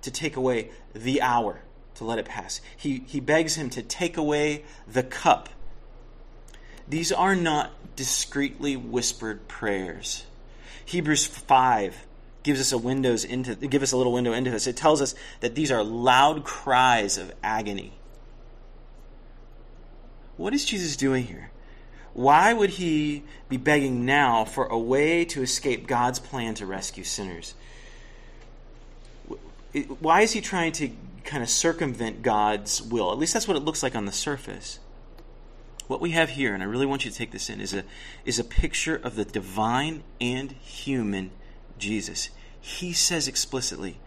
to 0.00 0.10
take 0.10 0.36
away 0.36 0.70
the 0.94 1.20
hour 1.20 1.60
to 1.96 2.04
let 2.04 2.18
it 2.18 2.24
pass. 2.24 2.60
He, 2.76 3.04
he 3.06 3.20
begs 3.20 3.54
him 3.54 3.70
to 3.70 3.82
take 3.82 4.16
away 4.16 4.64
the 4.86 5.02
cup. 5.02 5.48
These 6.88 7.12
are 7.12 7.36
not 7.36 7.72
discreetly 7.96 8.76
whispered 8.76 9.46
prayers. 9.48 10.24
Hebrews 10.84 11.26
5 11.26 12.06
gives 12.42 12.60
us 12.60 12.72
a 12.72 12.78
windows 12.78 13.24
into 13.24 13.54
give 13.54 13.82
us 13.82 13.92
a 13.92 13.96
little 13.96 14.12
window 14.12 14.32
into 14.32 14.50
this. 14.50 14.66
It 14.66 14.76
tells 14.76 15.02
us 15.02 15.14
that 15.40 15.54
these 15.54 15.70
are 15.70 15.84
loud 15.84 16.44
cries 16.44 17.18
of 17.18 17.32
agony. 17.42 17.92
What 20.36 20.54
is 20.54 20.64
Jesus 20.64 20.96
doing 20.96 21.24
here? 21.24 21.50
Why 22.14 22.52
would 22.52 22.70
he 22.70 23.22
be 23.48 23.56
begging 23.56 24.04
now 24.04 24.44
for 24.44 24.66
a 24.66 24.78
way 24.78 25.24
to 25.26 25.42
escape 25.42 25.86
God's 25.86 26.18
plan 26.18 26.54
to 26.54 26.66
rescue 26.66 27.04
sinners? 27.04 27.54
Why 30.00 30.22
is 30.22 30.32
he 30.32 30.40
trying 30.40 30.72
to 30.72 30.90
kind 31.30 31.44
of 31.44 31.48
circumvent 31.48 32.22
God's 32.22 32.82
will. 32.82 33.12
At 33.12 33.18
least 33.18 33.32
that's 33.32 33.46
what 33.46 33.56
it 33.56 33.60
looks 33.60 33.84
like 33.84 33.94
on 33.94 34.04
the 34.04 34.12
surface. 34.12 34.80
What 35.86 36.00
we 36.00 36.10
have 36.10 36.30
here, 36.30 36.54
and 36.54 36.62
I 36.62 36.66
really 36.66 36.86
want 36.86 37.04
you 37.04 37.10
to 37.10 37.16
take 37.16 37.30
this 37.30 37.48
in, 37.48 37.60
is 37.60 37.72
a, 37.72 37.84
is 38.24 38.40
a 38.40 38.44
picture 38.44 38.96
of 38.96 39.14
the 39.14 39.24
divine 39.24 40.02
and 40.20 40.50
human 40.50 41.30
Jesus. 41.78 42.30
He 42.60 42.92
says 42.92 43.28
explicitly, 43.28 44.00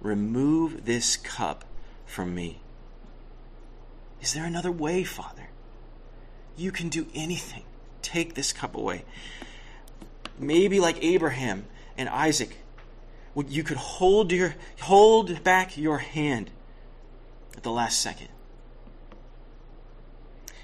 Remove 0.00 0.84
this 0.84 1.16
cup 1.16 1.64
from 2.06 2.36
me. 2.36 2.60
Is 4.22 4.32
there 4.32 4.44
another 4.44 4.70
way, 4.70 5.02
Father? 5.02 5.48
You 6.56 6.70
can 6.70 6.88
do 6.88 7.08
anything. 7.14 7.64
Take 8.00 8.34
this 8.34 8.52
cup 8.52 8.76
away. 8.76 9.04
Maybe 10.38 10.78
like 10.78 11.02
Abraham 11.02 11.64
and 11.98 12.08
Isaac, 12.08 12.58
you 13.48 13.64
could 13.64 13.76
hold 13.76 14.30
your 14.30 14.54
hold 14.80 15.42
back 15.42 15.76
your 15.76 15.98
hand 15.98 16.50
at 17.56 17.62
the 17.62 17.70
last 17.70 18.00
second. 18.00 18.28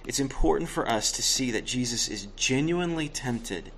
It's 0.07 0.21
important 0.21 0.71
for 0.71 0.89
us 0.89 1.11
to 1.13 1.23
see 1.23 1.51
that 1.51 1.65
Jesus 1.65 2.09
is 2.09 2.27
genuinely 2.37 3.09
tempted 3.09 3.73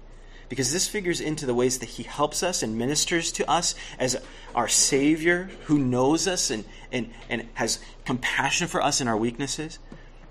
because 0.49 0.73
this 0.73 0.89
figures 0.89 1.21
into 1.21 1.47
the 1.47 1.55
ways 1.55 1.79
that 1.79 1.91
he 1.91 2.03
helps 2.03 2.43
us 2.43 2.63
and 2.63 2.77
ministers 2.77 3.33
to 3.33 3.51
us 3.51 3.75
as 3.99 4.21
our 4.55 4.69
Savior 4.69 5.51
who 5.65 5.79
knows 5.79 6.27
us 6.27 6.51
and, 6.51 6.65
and, 6.93 7.11
and 7.29 7.49
has 7.55 7.79
compassion 8.05 8.67
for 8.67 8.83
us 8.83 9.01
in 9.01 9.09
our 9.09 9.17
weaknesses. 9.17 9.79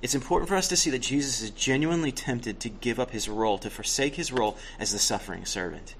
It's 0.01 0.15
important 0.15 0.49
for 0.49 0.55
us 0.55 0.67
to 0.69 0.77
see 0.77 0.91
that 0.91 0.99
Jesus 0.99 1.41
is 1.41 1.49
genuinely 1.51 2.11
tempted 2.11 2.59
to 2.61 2.69
give 2.69 2.99
up 2.99 3.11
his 3.11 3.27
role, 3.27 3.57
to 3.59 3.69
forsake 3.69 4.15
his 4.15 4.31
role 4.31 4.57
as 4.79 4.91
the 4.91 4.99
suffering 4.99 5.45
servant 5.45 5.95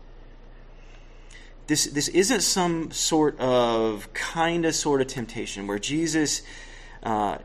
this 1.67 1.85
this 1.85 2.07
isn't 2.07 2.41
some 2.41 2.91
sort 2.91 3.39
of 3.39 4.11
kind 4.13 4.65
of 4.65 4.73
sort 4.73 5.01
of 5.01 5.07
temptation 5.07 5.67
where 5.67 5.79
Jesus 5.79 6.41
uh, 7.03 7.37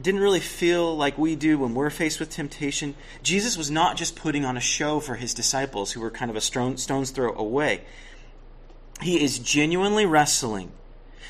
didn't 0.00 0.20
really 0.20 0.40
feel 0.40 0.96
like 0.96 1.18
we 1.18 1.36
do 1.36 1.58
when 1.58 1.74
we're 1.74 1.90
faced 1.90 2.18
with 2.18 2.30
temptation. 2.30 2.94
Jesus 3.22 3.56
was 3.56 3.70
not 3.70 3.96
just 3.96 4.16
putting 4.16 4.44
on 4.44 4.56
a 4.56 4.60
show 4.60 5.00
for 5.00 5.14
his 5.14 5.34
disciples 5.34 5.92
who 5.92 6.00
were 6.00 6.10
kind 6.10 6.30
of 6.30 6.36
a 6.36 6.40
stone, 6.40 6.76
stone's 6.76 7.10
throw 7.10 7.34
away. 7.34 7.82
He 9.00 9.22
is 9.22 9.38
genuinely 9.38 10.06
wrestling 10.06 10.72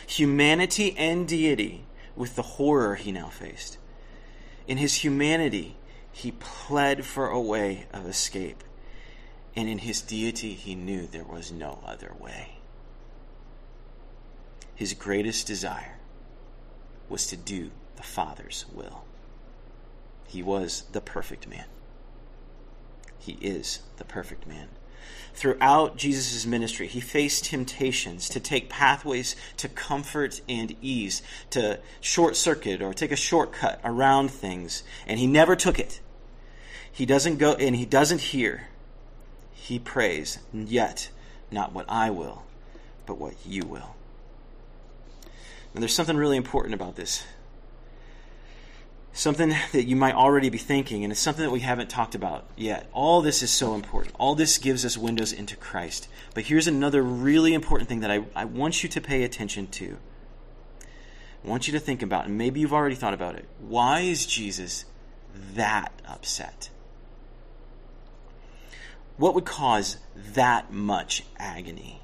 humanity 0.07 0.95
and 0.99 1.26
deity 1.26 1.85
with 2.17 2.37
the 2.37 2.43
horror 2.43 2.97
he 2.97 3.12
now 3.12 3.29
faced. 3.29 3.79
In 4.67 4.79
his 4.79 4.97
humanity, 4.97 5.76
he 6.12 6.33
pled 6.33 7.05
for 7.05 7.29
a 7.29 7.41
way 7.41 7.87
of 7.93 8.07
escape 8.07 8.62
and 9.55 9.69
in 9.69 9.79
his 9.79 10.00
deity 10.00 10.55
he 10.55 10.75
knew 10.75 11.07
there 11.07 11.25
was 11.25 11.52
no 11.52 11.79
other 11.85 12.12
way. 12.19 12.59
His 14.75 14.95
greatest 14.95 15.47
desire 15.47 15.99
was 17.12 17.26
to 17.28 17.37
do 17.37 17.71
the 17.97 18.02
Father's 18.02 18.64
will. 18.73 19.04
He 20.26 20.42
was 20.42 20.85
the 20.92 21.00
perfect 21.00 21.47
man. 21.47 21.66
He 23.19 23.33
is 23.40 23.81
the 23.99 24.04
perfect 24.04 24.47
man. 24.47 24.69
Throughout 25.35 25.97
Jesus' 25.97 26.47
ministry, 26.47 26.87
he 26.87 27.00
faced 27.00 27.45
temptations 27.45 28.28
to 28.31 28.40
take 28.40 28.69
pathways 28.69 29.37
to 29.59 29.69
comfort 29.69 30.40
and 30.49 30.75
ease, 30.81 31.23
to 31.50 31.78
short 32.00 32.35
circuit 32.35 32.83
or 32.83 32.92
take 32.92 33.12
a 33.12 33.16
shortcut 33.16 33.81
around 33.85 34.31
things, 34.31 34.83
and 35.07 35.21
he 35.21 35.26
never 35.26 35.54
took 35.54 35.78
it. 35.78 36.00
He 36.90 37.07
doesn't 37.07 37.37
go 37.37 37.54
and 37.54 37.76
he 37.76 37.87
doesn't 37.87 38.21
hear 38.21 38.69
he 39.52 39.78
prays, 39.78 40.38
Yet 40.52 41.11
not 41.50 41.73
what 41.73 41.87
I 41.88 42.11
will, 42.11 42.42
but 43.07 43.19
what 43.19 43.35
you 43.47 43.62
will. 43.64 43.95
Now, 45.75 45.81
there's 45.81 45.95
something 45.95 46.17
really 46.17 46.37
important 46.37 46.75
about 46.75 46.97
this. 46.97 47.25
Something 49.14 49.50
that 49.73 49.85
you 49.85 49.97
might 49.97 50.14
already 50.14 50.49
be 50.50 50.59
thinking, 50.59 51.05
and 51.05 51.12
it's 51.12 51.21
something 51.21 51.45
that 51.45 51.50
we 51.50 51.61
haven't 51.61 51.91
talked 51.91 52.14
about 52.14 52.47
yet. 52.57 52.88
All 52.93 53.23
this 53.23 53.43
is 53.43 53.50
so 53.50 53.75
important. 53.75 54.14
All 54.19 54.35
this 54.35 54.59
gives 54.59 54.85
us 54.85 54.97
windows 54.97 55.33
into 55.33 55.57
Christ. 55.57 56.09
But 56.35 56.45
here's 56.45 56.67
another 56.67 57.02
really 57.02 57.55
important 57.55 57.88
thing 57.88 58.00
that 58.00 58.11
I, 58.11 58.25
I 58.35 58.45
want 58.45 58.83
you 58.83 58.88
to 58.91 59.00
pay 59.00 59.23
attention 59.23 59.67
to. 59.69 59.97
I 61.45 61.49
want 61.49 61.67
you 61.67 61.73
to 61.73 61.81
think 61.81 62.02
about, 62.02 62.26
and 62.26 62.38
maybe 62.38 62.61
you've 62.61 62.73
already 62.73 62.95
thought 62.95 63.14
about 63.14 63.35
it. 63.35 63.47
Why 63.59 64.00
is 64.00 64.26
Jesus 64.26 64.85
that 65.55 65.93
upset 66.07 66.71
What 69.17 69.35
would 69.35 69.45
cause 69.45 69.97
that 70.35 70.73
much 70.73 71.25
agony? 71.38 72.01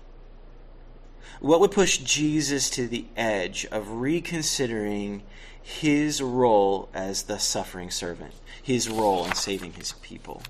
What 1.40 1.60
would 1.60 1.70
push 1.70 1.98
Jesus 1.98 2.68
to 2.70 2.88
the 2.88 3.06
edge 3.16 3.64
of 3.70 3.90
reconsidering 3.90 5.22
his 5.62 6.20
role 6.20 6.88
as 6.92 7.24
the 7.24 7.38
suffering 7.38 7.90
servant, 7.90 8.34
his 8.62 8.88
role 8.88 9.24
in 9.24 9.34
saving 9.34 9.74
his 9.74 9.92
people? 10.02 10.42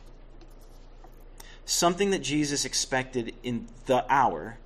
Something 1.67 2.11
that 2.11 2.23
Jesus 2.23 2.65
expected 2.65 3.35
in 3.43 3.69
the 3.85 4.07
hour 4.09 4.59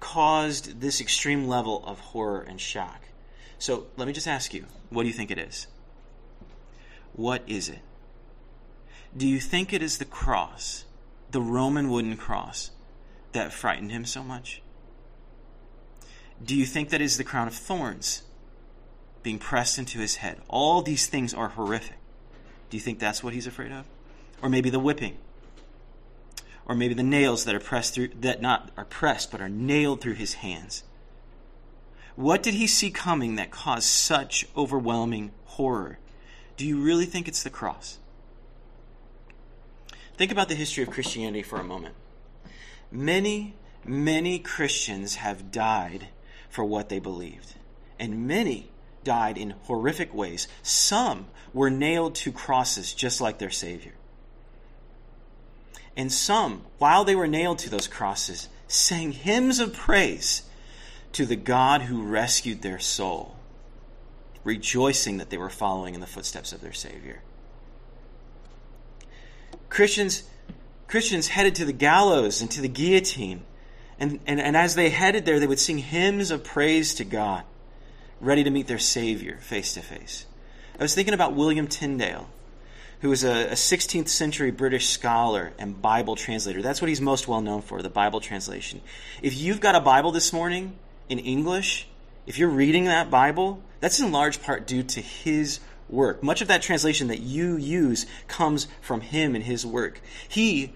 caused 0.00 0.82
this 0.82 1.00
extreme 1.00 1.48
level 1.48 1.82
of 1.86 1.98
horror 1.98 2.42
and 2.42 2.60
shock. 2.60 3.00
So 3.58 3.86
let 3.96 4.06
me 4.06 4.12
just 4.12 4.28
ask 4.28 4.52
you 4.52 4.66
what 4.90 5.04
do 5.04 5.08
you 5.08 5.14
think 5.14 5.30
it 5.30 5.38
is? 5.38 5.66
What 7.14 7.42
is 7.46 7.70
it? 7.70 7.78
Do 9.16 9.26
you 9.26 9.40
think 9.40 9.72
it 9.72 9.82
is 9.82 9.96
the 9.96 10.04
cross, 10.04 10.84
the 11.30 11.40
Roman 11.40 11.88
wooden 11.88 12.18
cross, 12.18 12.72
that 13.32 13.52
frightened 13.52 13.92
him 13.92 14.04
so 14.04 14.22
much? 14.22 14.60
Do 16.42 16.56
you 16.56 16.66
think 16.66 16.90
that 16.90 17.00
is 17.00 17.16
the 17.16 17.24
crown 17.24 17.48
of 17.48 17.54
thorns 17.54 18.22
being 19.22 19.38
pressed 19.38 19.78
into 19.78 19.98
his 19.98 20.16
head? 20.16 20.40
All 20.48 20.82
these 20.82 21.06
things 21.06 21.32
are 21.32 21.48
horrific. 21.48 21.96
Do 22.70 22.76
you 22.76 22.80
think 22.80 22.98
that's 22.98 23.22
what 23.22 23.34
he's 23.34 23.46
afraid 23.46 23.72
of? 23.72 23.86
Or 24.42 24.48
maybe 24.48 24.70
the 24.70 24.80
whipping? 24.80 25.16
Or 26.66 26.74
maybe 26.74 26.94
the 26.94 27.02
nails 27.02 27.44
that 27.44 27.54
are 27.54 27.60
pressed 27.60 27.94
through 27.94 28.08
that 28.20 28.40
not 28.40 28.70
are 28.76 28.84
pressed 28.84 29.30
but 29.30 29.40
are 29.40 29.48
nailed 29.48 30.00
through 30.00 30.14
his 30.14 30.34
hands? 30.34 30.82
What 32.16 32.42
did 32.42 32.54
he 32.54 32.66
see 32.66 32.90
coming 32.90 33.36
that 33.36 33.50
caused 33.50 33.86
such 33.86 34.46
overwhelming 34.56 35.32
horror? 35.44 35.98
Do 36.56 36.66
you 36.66 36.80
really 36.80 37.06
think 37.06 37.26
it's 37.26 37.42
the 37.42 37.50
cross? 37.50 37.98
Think 40.16 40.30
about 40.30 40.48
the 40.48 40.54
history 40.54 40.84
of 40.84 40.90
Christianity 40.90 41.42
for 41.42 41.58
a 41.58 41.64
moment. 41.64 41.94
Many, 42.90 43.56
many 43.84 44.38
Christians 44.38 45.16
have 45.16 45.50
died 45.50 46.08
for 46.54 46.64
what 46.64 46.88
they 46.88 47.00
believed. 47.00 47.52
And 47.98 48.28
many 48.28 48.70
died 49.02 49.36
in 49.36 49.50
horrific 49.64 50.14
ways. 50.14 50.46
Some 50.62 51.26
were 51.52 51.68
nailed 51.68 52.14
to 52.14 52.30
crosses 52.30 52.94
just 52.94 53.20
like 53.20 53.38
their 53.38 53.50
Savior. 53.50 53.94
And 55.96 56.12
some, 56.12 56.62
while 56.78 57.04
they 57.04 57.16
were 57.16 57.26
nailed 57.26 57.58
to 57.60 57.70
those 57.70 57.88
crosses, 57.88 58.48
sang 58.68 59.10
hymns 59.10 59.58
of 59.58 59.74
praise 59.74 60.44
to 61.12 61.26
the 61.26 61.34
God 61.34 61.82
who 61.82 62.02
rescued 62.02 62.62
their 62.62 62.78
soul, 62.78 63.34
rejoicing 64.44 65.16
that 65.16 65.30
they 65.30 65.38
were 65.38 65.50
following 65.50 65.94
in 65.94 66.00
the 66.00 66.06
footsteps 66.06 66.52
of 66.52 66.60
their 66.60 66.72
Savior. 66.72 67.20
Christians, 69.68 70.22
Christians 70.86 71.26
headed 71.26 71.56
to 71.56 71.64
the 71.64 71.72
gallows 71.72 72.40
and 72.40 72.50
to 72.52 72.60
the 72.60 72.68
guillotine 72.68 73.42
and, 73.98 74.20
and, 74.26 74.40
and 74.40 74.56
as 74.56 74.74
they 74.74 74.90
headed 74.90 75.24
there, 75.24 75.38
they 75.38 75.46
would 75.46 75.60
sing 75.60 75.78
hymns 75.78 76.30
of 76.30 76.44
praise 76.44 76.94
to 76.94 77.04
God, 77.04 77.44
ready 78.20 78.44
to 78.44 78.50
meet 78.50 78.66
their 78.66 78.78
Savior 78.78 79.38
face 79.40 79.74
to 79.74 79.80
face. 79.80 80.26
I 80.78 80.82
was 80.82 80.94
thinking 80.94 81.14
about 81.14 81.34
William 81.34 81.68
Tyndale, 81.68 82.28
who 83.00 83.08
was 83.10 83.22
a, 83.22 83.48
a 83.48 83.54
16th 83.54 84.08
century 84.08 84.50
British 84.50 84.88
scholar 84.88 85.52
and 85.58 85.80
Bible 85.80 86.16
translator. 86.16 86.62
That's 86.62 86.80
what 86.80 86.88
he's 86.88 87.00
most 87.00 87.28
well 87.28 87.40
known 87.40 87.62
for, 87.62 87.82
the 87.82 87.90
Bible 87.90 88.20
translation. 88.20 88.80
If 89.22 89.36
you've 89.36 89.60
got 89.60 89.74
a 89.74 89.80
Bible 89.80 90.10
this 90.10 90.32
morning 90.32 90.76
in 91.08 91.18
English, 91.18 91.86
if 92.26 92.38
you're 92.38 92.48
reading 92.48 92.86
that 92.86 93.10
Bible, 93.10 93.62
that's 93.80 94.00
in 94.00 94.10
large 94.10 94.42
part 94.42 94.66
due 94.66 94.82
to 94.82 95.00
his 95.00 95.60
work. 95.88 96.22
Much 96.22 96.40
of 96.40 96.48
that 96.48 96.62
translation 96.62 97.08
that 97.08 97.20
you 97.20 97.56
use 97.56 98.06
comes 98.26 98.66
from 98.80 99.00
him 99.00 99.34
and 99.34 99.44
his 99.44 99.66
work. 99.66 100.00
He 100.28 100.72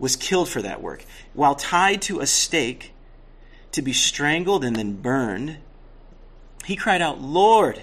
was 0.00 0.16
killed 0.16 0.48
for 0.48 0.62
that 0.62 0.82
work. 0.82 1.04
While 1.34 1.54
tied 1.54 2.02
to 2.02 2.18
a 2.18 2.26
stake 2.26 2.92
to 3.70 3.82
be 3.82 3.92
strangled 3.92 4.64
and 4.64 4.74
then 4.74 4.94
burned, 4.96 5.58
he 6.64 6.74
cried 6.74 7.02
out, 7.02 7.20
Lord, 7.20 7.82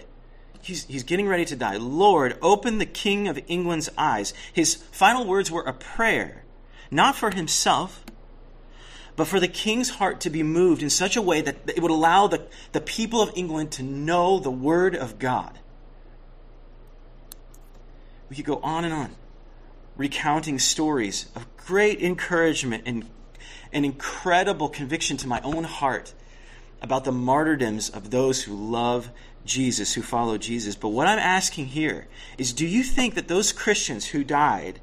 he's, 0.62 0.86
he's 0.86 1.04
getting 1.04 1.28
ready 1.28 1.46
to 1.46 1.56
die. 1.56 1.78
Lord, 1.78 2.38
open 2.42 2.80
the 2.80 2.86
King 2.86 3.28
of 3.30 3.40
England's 3.48 3.90
eyes. 3.98 4.34
His 4.52 4.76
final 4.76 5.26
words 5.26 5.50
were 5.50 5.62
a 5.62 5.74
prayer, 5.74 6.44
not 6.92 7.15
for 7.15 7.30
himself, 7.32 8.04
but 9.15 9.28
for 9.28 9.39
the 9.39 9.48
king's 9.48 9.91
heart 9.91 10.20
to 10.22 10.30
be 10.30 10.44
moved 10.44 10.84
in 10.84 10.89
such 10.89 11.15
a 11.15 11.22
way 11.22 11.41
that 11.41 11.56
it 11.68 11.82
would 11.82 11.91
allow 11.91 12.28
the, 12.28 12.48
the 12.72 12.82
people 12.82 13.22
of 13.22 13.32
England 13.36 13.72
to 13.74 13.84
know 13.84 14.39
the 14.39 14.52
word 14.52 14.96
of 14.96 15.18
God. 15.20 15.58
We 18.30 18.36
could 18.36 18.46
go 18.46 18.58
on 18.58 18.84
and 18.84 18.94
on 18.94 19.15
recounting 19.98 20.60
stories 20.60 21.30
of 21.36 21.46
great 21.58 22.02
encouragement 22.02 22.84
and 22.86 23.10
an 23.74 23.84
incredible 23.84 24.70
conviction 24.70 25.18
to 25.18 25.28
my 25.28 25.42
own 25.42 25.64
heart 25.64 26.14
about 26.82 27.04
the 27.04 27.12
martyrdoms 27.12 27.90
of 27.90 28.12
those 28.12 28.44
who 28.44 28.56
love 28.56 29.10
Jesus, 29.46 29.94
who 29.94 30.02
follow 30.02 30.38
Jesus. 30.38 30.76
But 30.76 30.90
what 30.90 31.08
I'm 31.08 31.20
asking 31.20 31.68
here 31.68 32.08
is 32.38 32.54
do 32.54 32.68
you 32.68 32.84
think 32.84 33.16
that 33.16 33.28
those 33.28 33.52
Christians 33.52 34.08
who 34.08 34.24
died, 34.24 34.80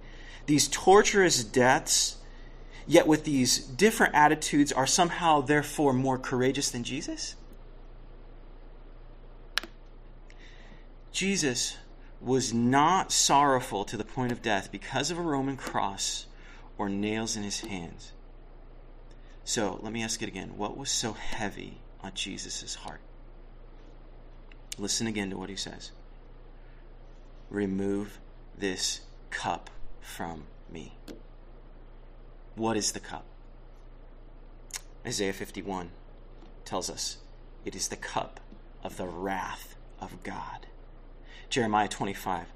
these 0.47 0.69
torturous 0.69 1.45
deaths, 1.45 2.17
yet 2.87 3.07
with 3.07 3.25
these 3.25 3.59
different 3.59 4.15
attitudes, 4.15 4.73
are 4.73 4.87
somehow 4.87 5.41
therefore 5.41 5.93
more 5.93 6.19
courageous 6.19 6.71
than 6.71 6.83
Jesus? 6.83 7.37
Jesus 11.13 11.77
was 12.25 12.55
not 12.55 13.13
sorrowful 13.13 13.85
to 13.85 13.97
the 13.97 14.05
point 14.05 14.33
of 14.33 14.41
death 14.41 14.73
because 14.73 15.11
of 15.11 15.19
a 15.19 15.23
Roman 15.23 15.57
cross 15.57 16.27
or 16.79 16.89
nails 16.89 17.37
in 17.37 17.43
his 17.43 17.61
hands. 17.61 18.13
So 19.45 19.79
let 19.83 19.93
me 19.93 20.03
ask 20.03 20.23
it 20.23 20.29
again. 20.29 20.57
What 20.57 20.77
was 20.77 20.91
so 20.91 21.13
heavy 21.13 21.81
on 22.03 22.13
Jesus' 22.15 22.77
heart? 22.77 23.01
Listen 24.79 25.07
again 25.07 25.31
to 25.31 25.37
what 25.37 25.51
he 25.51 25.57
says 25.57 25.93
Remove 27.51 28.19
this 28.57 29.03
cup 29.31 29.69
from 30.01 30.45
me. 30.71 30.97
What 32.57 32.77
is 32.77 32.93
the 32.93 33.01
cup? 33.01 33.27
Isaiah 35.07 35.35
51 35.35 35.91
tells 36.65 36.89
us 36.89 37.19
it 37.65 37.77
is 37.77 37.89
the 37.89 37.97
cup 37.97 38.41
of 38.83 38.97
the 38.97 39.07
wrath 39.07 39.77
of 40.01 40.23
God. 40.23 40.67
Jeremiah 41.49 41.89
25, 41.89 42.47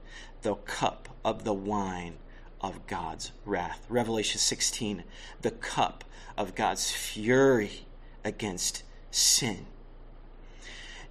the 0.43 0.55
cup 0.55 1.09
of 1.25 1.45
the 1.45 1.55
wine 1.55 2.15
of 2.61 2.87
God's 2.87 3.33
wrath. 3.45 3.85
Revelation 3.89 4.39
16, 4.39 5.05
the 5.41 5.51
cup 5.51 6.05
of 6.37 6.55
God's 6.55 6.91
fury 6.91 7.87
against 8.25 8.83
sin. 9.11 9.67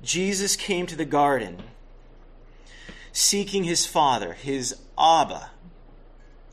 Jesus 0.02 0.56
came 0.56 0.86
to 0.86 0.96
the 0.96 1.06
garden 1.06 1.64
seeking 3.12 3.64
his 3.64 3.86
Father, 3.86 4.34
his 4.34 4.76
Abba, 4.98 5.52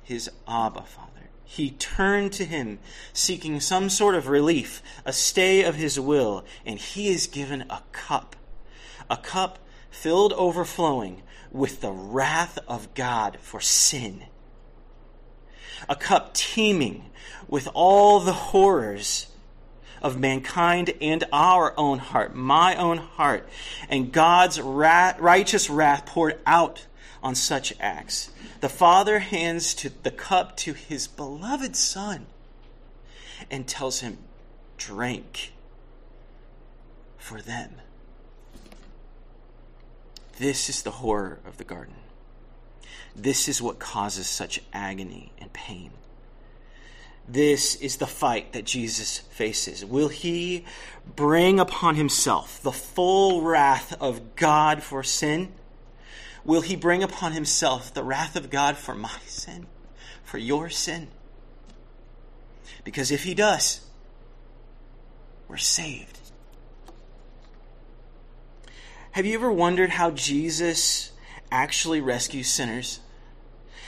his 0.03 0.31
Abba 0.49 0.83
Father. 0.83 1.11
He 1.45 1.71
turned 1.71 2.33
to 2.33 2.45
him 2.45 2.79
seeking 3.13 3.61
some 3.61 3.91
sort 3.91 4.15
of 4.15 4.29
relief, 4.29 4.83
a 5.05 5.13
stay 5.13 5.63
of 5.63 5.77
his 5.77 6.01
will, 6.01 6.45
and 6.65 6.79
he 6.79 7.09
is 7.09 7.27
given 7.27 7.63
a 7.69 7.83
cup. 7.93 8.35
A 9.11 9.17
cup 9.17 9.59
filled 9.95 10.33
overflowing 10.35 11.23
with 11.51 11.81
the 11.81 11.93
wrath 11.93 12.59
of 12.67 12.93
God 12.95 13.39
for 13.41 13.61
sin. 13.61 14.25
A 15.89 15.95
cup 15.95 16.35
teeming 16.35 17.11
with 17.47 17.69
all 17.75 18.21
the 18.21 18.33
horrors 18.33 19.29
of 20.03 20.19
mankind 20.19 20.93
and 21.01 21.25
our 21.33 21.73
own 21.79 21.99
heart, 21.99 22.35
my 22.35 22.75
own 22.77 22.99
heart, 22.99 23.49
and 23.89 24.13
God's 24.13 24.61
wrath, 24.61 25.19
righteous 25.21 25.71
wrath 25.71 26.05
poured 26.07 26.39
out 26.45 26.87
on 27.23 27.35
such 27.35 27.73
acts. 27.81 28.31
The 28.61 28.69
Father 28.69 29.21
hands 29.21 29.75
the 30.03 30.11
cup 30.11 30.57
to 30.59 30.75
his 30.75 31.07
beloved 31.07 31.77
Son 31.77 32.27
and 33.51 33.67
tells 33.67 34.01
him, 34.01 34.19
Drink 34.77 35.53
for 37.17 37.41
them. 37.41 37.77
This 40.39 40.69
is 40.69 40.83
the 40.83 40.91
horror 40.91 41.41
of 41.47 41.59
the 41.59 41.65
garden. 41.65 41.95
This 43.15 43.49
is 43.49 43.63
what 43.63 43.79
causes 43.79 44.27
such 44.27 44.61
agony 44.73 45.33
and 45.39 45.53
pain. 45.53 45.93
This 47.27 47.77
is 47.77 47.97
the 47.97 48.07
fight 48.07 48.53
that 48.53 48.65
Jesus 48.65 49.19
faces. 49.19 49.85
Will 49.85 50.09
he 50.09 50.65
bring 51.17 51.59
upon 51.59 51.95
himself 51.95 52.61
the 52.63 52.73
full 52.73 53.43
wrath 53.43 53.97
of 54.01 54.37
God 54.37 54.83
for 54.83 55.03
sin? 55.03 55.53
Will 56.45 56.61
he 56.61 56.77
bring 56.77 57.03
upon 57.03 57.33
himself 57.33 57.95
the 57.95 58.03
wrath 58.03 58.37
of 58.37 58.51
God 58.51 58.77
for 58.77 58.95
my 58.95 59.19
sin, 59.27 59.67
for 60.23 60.37
your 60.37 60.69
sin? 60.69 61.09
Because 62.83 63.11
if 63.11 63.25
he 63.25 63.33
does, 63.33 63.81
we're 65.49 65.57
saved. 65.57 66.14
Have 69.15 69.27
you 69.27 69.35
ever 69.35 69.53
wondered 69.53 69.91
how 69.91 70.11
Jesus 70.11 71.13
actually 71.49 72.01
rescues 72.01 72.49
sinners? 72.49 72.99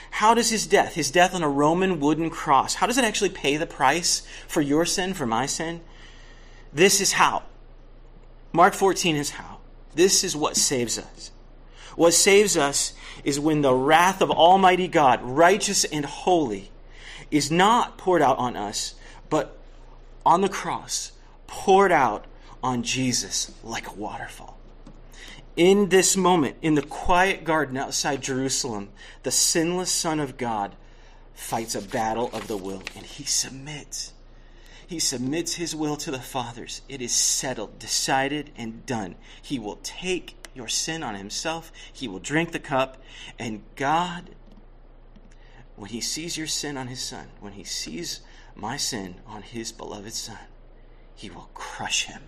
How 0.09 0.33
does 0.33 0.51
his 0.51 0.65
death, 0.65 0.93
his 0.93 1.11
death 1.11 1.35
on 1.35 1.43
a 1.43 1.49
Roman 1.49 1.99
wooden 1.99 2.29
cross, 2.29 2.75
how 2.75 2.87
does 2.87 2.97
it 2.97 3.03
actually 3.03 3.31
pay 3.31 3.57
the 3.57 3.67
price 3.67 4.25
for 4.47 4.61
your 4.61 4.85
sin, 4.85 5.13
for 5.13 5.25
my 5.25 5.45
sin? 5.45 5.81
This 6.71 7.01
is 7.01 7.11
how. 7.11 7.43
Mark 8.53 8.73
14 8.73 9.17
is 9.17 9.31
how. 9.31 9.57
This 9.95 10.23
is 10.23 10.33
what 10.33 10.55
saves 10.55 10.97
us. 10.97 11.31
What 11.97 12.13
saves 12.13 12.55
us 12.55 12.93
is 13.25 13.37
when 13.37 13.63
the 13.63 13.73
wrath 13.73 14.21
of 14.21 14.31
Almighty 14.31 14.87
God, 14.87 15.21
righteous 15.21 15.83
and 15.83 16.05
holy, 16.05 16.71
is 17.31 17.51
not 17.51 17.97
poured 17.97 18.21
out 18.21 18.37
on 18.37 18.55
us, 18.55 18.95
but 19.29 19.57
on 20.25 20.39
the 20.39 20.47
cross, 20.47 21.11
poured 21.47 21.91
out 21.91 22.23
on 22.63 22.81
Jesus 22.81 23.51
like 23.61 23.89
a 23.89 23.93
waterfall. 23.93 24.56
In 25.57 25.89
this 25.89 26.15
moment, 26.15 26.57
in 26.61 26.75
the 26.75 26.83
quiet 26.83 27.43
garden 27.43 27.77
outside 27.77 28.21
Jerusalem, 28.21 28.89
the 29.23 29.31
sinless 29.31 29.91
Son 29.91 30.19
of 30.19 30.37
God 30.37 30.75
fights 31.33 31.73
a 31.73 31.81
battle 31.81 32.29
of 32.31 32.47
the 32.47 32.55
will 32.55 32.83
and 32.95 33.03
he 33.03 33.23
submits. 33.23 34.13
He 34.85 34.99
submits 34.99 35.55
his 35.55 35.75
will 35.75 35.97
to 35.97 36.11
the 36.11 36.19
Father's. 36.19 36.83
It 36.87 37.01
is 37.01 37.11
settled, 37.11 37.79
decided, 37.79 38.51
and 38.55 38.85
done. 38.85 39.15
He 39.41 39.57
will 39.57 39.79
take 39.81 40.35
your 40.53 40.67
sin 40.67 41.01
on 41.01 41.15
himself, 41.15 41.71
he 41.91 42.07
will 42.07 42.19
drink 42.19 42.51
the 42.51 42.59
cup, 42.59 43.01
and 43.37 43.63
God, 43.75 44.31
when 45.75 45.89
he 45.89 46.01
sees 46.01 46.37
your 46.37 46.47
sin 46.47 46.77
on 46.77 46.87
his 46.87 46.99
Son, 46.99 47.29
when 47.39 47.53
he 47.53 47.63
sees 47.63 48.21
my 48.55 48.77
sin 48.77 49.15
on 49.25 49.41
his 49.41 49.71
beloved 49.71 50.13
Son, 50.13 50.37
he 51.15 51.29
will 51.31 51.49
crush 51.53 52.05
him 52.05 52.21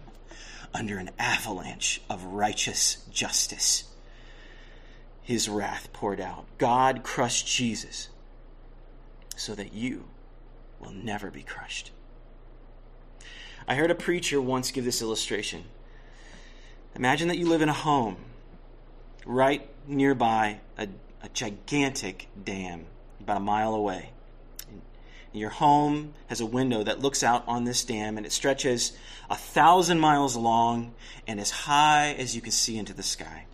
under 0.73 0.97
an 0.97 1.09
avalanche 1.17 2.01
of 2.09 2.23
righteous 2.23 3.03
justice. 3.11 3.85
His 5.21 5.47
wrath 5.47 5.91
poured 5.93 6.19
out. 6.19 6.45
God 6.57 7.03
crushed 7.03 7.47
Jesus 7.47 8.09
so 9.35 9.55
that 9.55 9.73
you 9.73 10.05
will 10.79 10.91
never 10.91 11.31
be 11.31 11.43
crushed. 11.43 11.91
I 13.67 13.75
heard 13.75 13.91
a 13.91 13.95
preacher 13.95 14.41
once 14.41 14.71
give 14.71 14.85
this 14.85 15.01
illustration. 15.01 15.65
Imagine 16.95 17.27
that 17.27 17.37
you 17.37 17.47
live 17.47 17.61
in 17.61 17.69
a 17.69 17.73
home 17.73 18.17
right 19.25 19.69
nearby 19.87 20.59
a, 20.77 20.87
a 21.21 21.29
gigantic 21.29 22.27
dam, 22.43 22.85
about 23.19 23.37
a 23.37 23.41
mile 23.41 23.75
away. 23.75 24.11
Your 25.31 25.49
home 25.49 26.13
has 26.27 26.41
a 26.41 26.45
window 26.45 26.83
that 26.83 26.99
looks 26.99 27.23
out 27.23 27.43
on 27.47 27.63
this 27.63 27.83
dam, 27.85 28.17
and 28.17 28.25
it 28.25 28.31
stretches 28.31 28.93
a 29.29 29.35
thousand 29.35 29.99
miles 29.99 30.35
long 30.35 30.93
and 31.27 31.39
as 31.39 31.51
high 31.51 32.15
as 32.17 32.35
you 32.35 32.41
can 32.41 32.51
see 32.51 32.77
into 32.77 32.93
the 32.93 33.03
sky. 33.03 33.45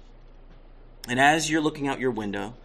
And 1.07 1.19
as 1.19 1.49
you're 1.49 1.61
looking 1.61 1.87
out 1.87 1.99
your 1.99 2.11
window 2.11 2.55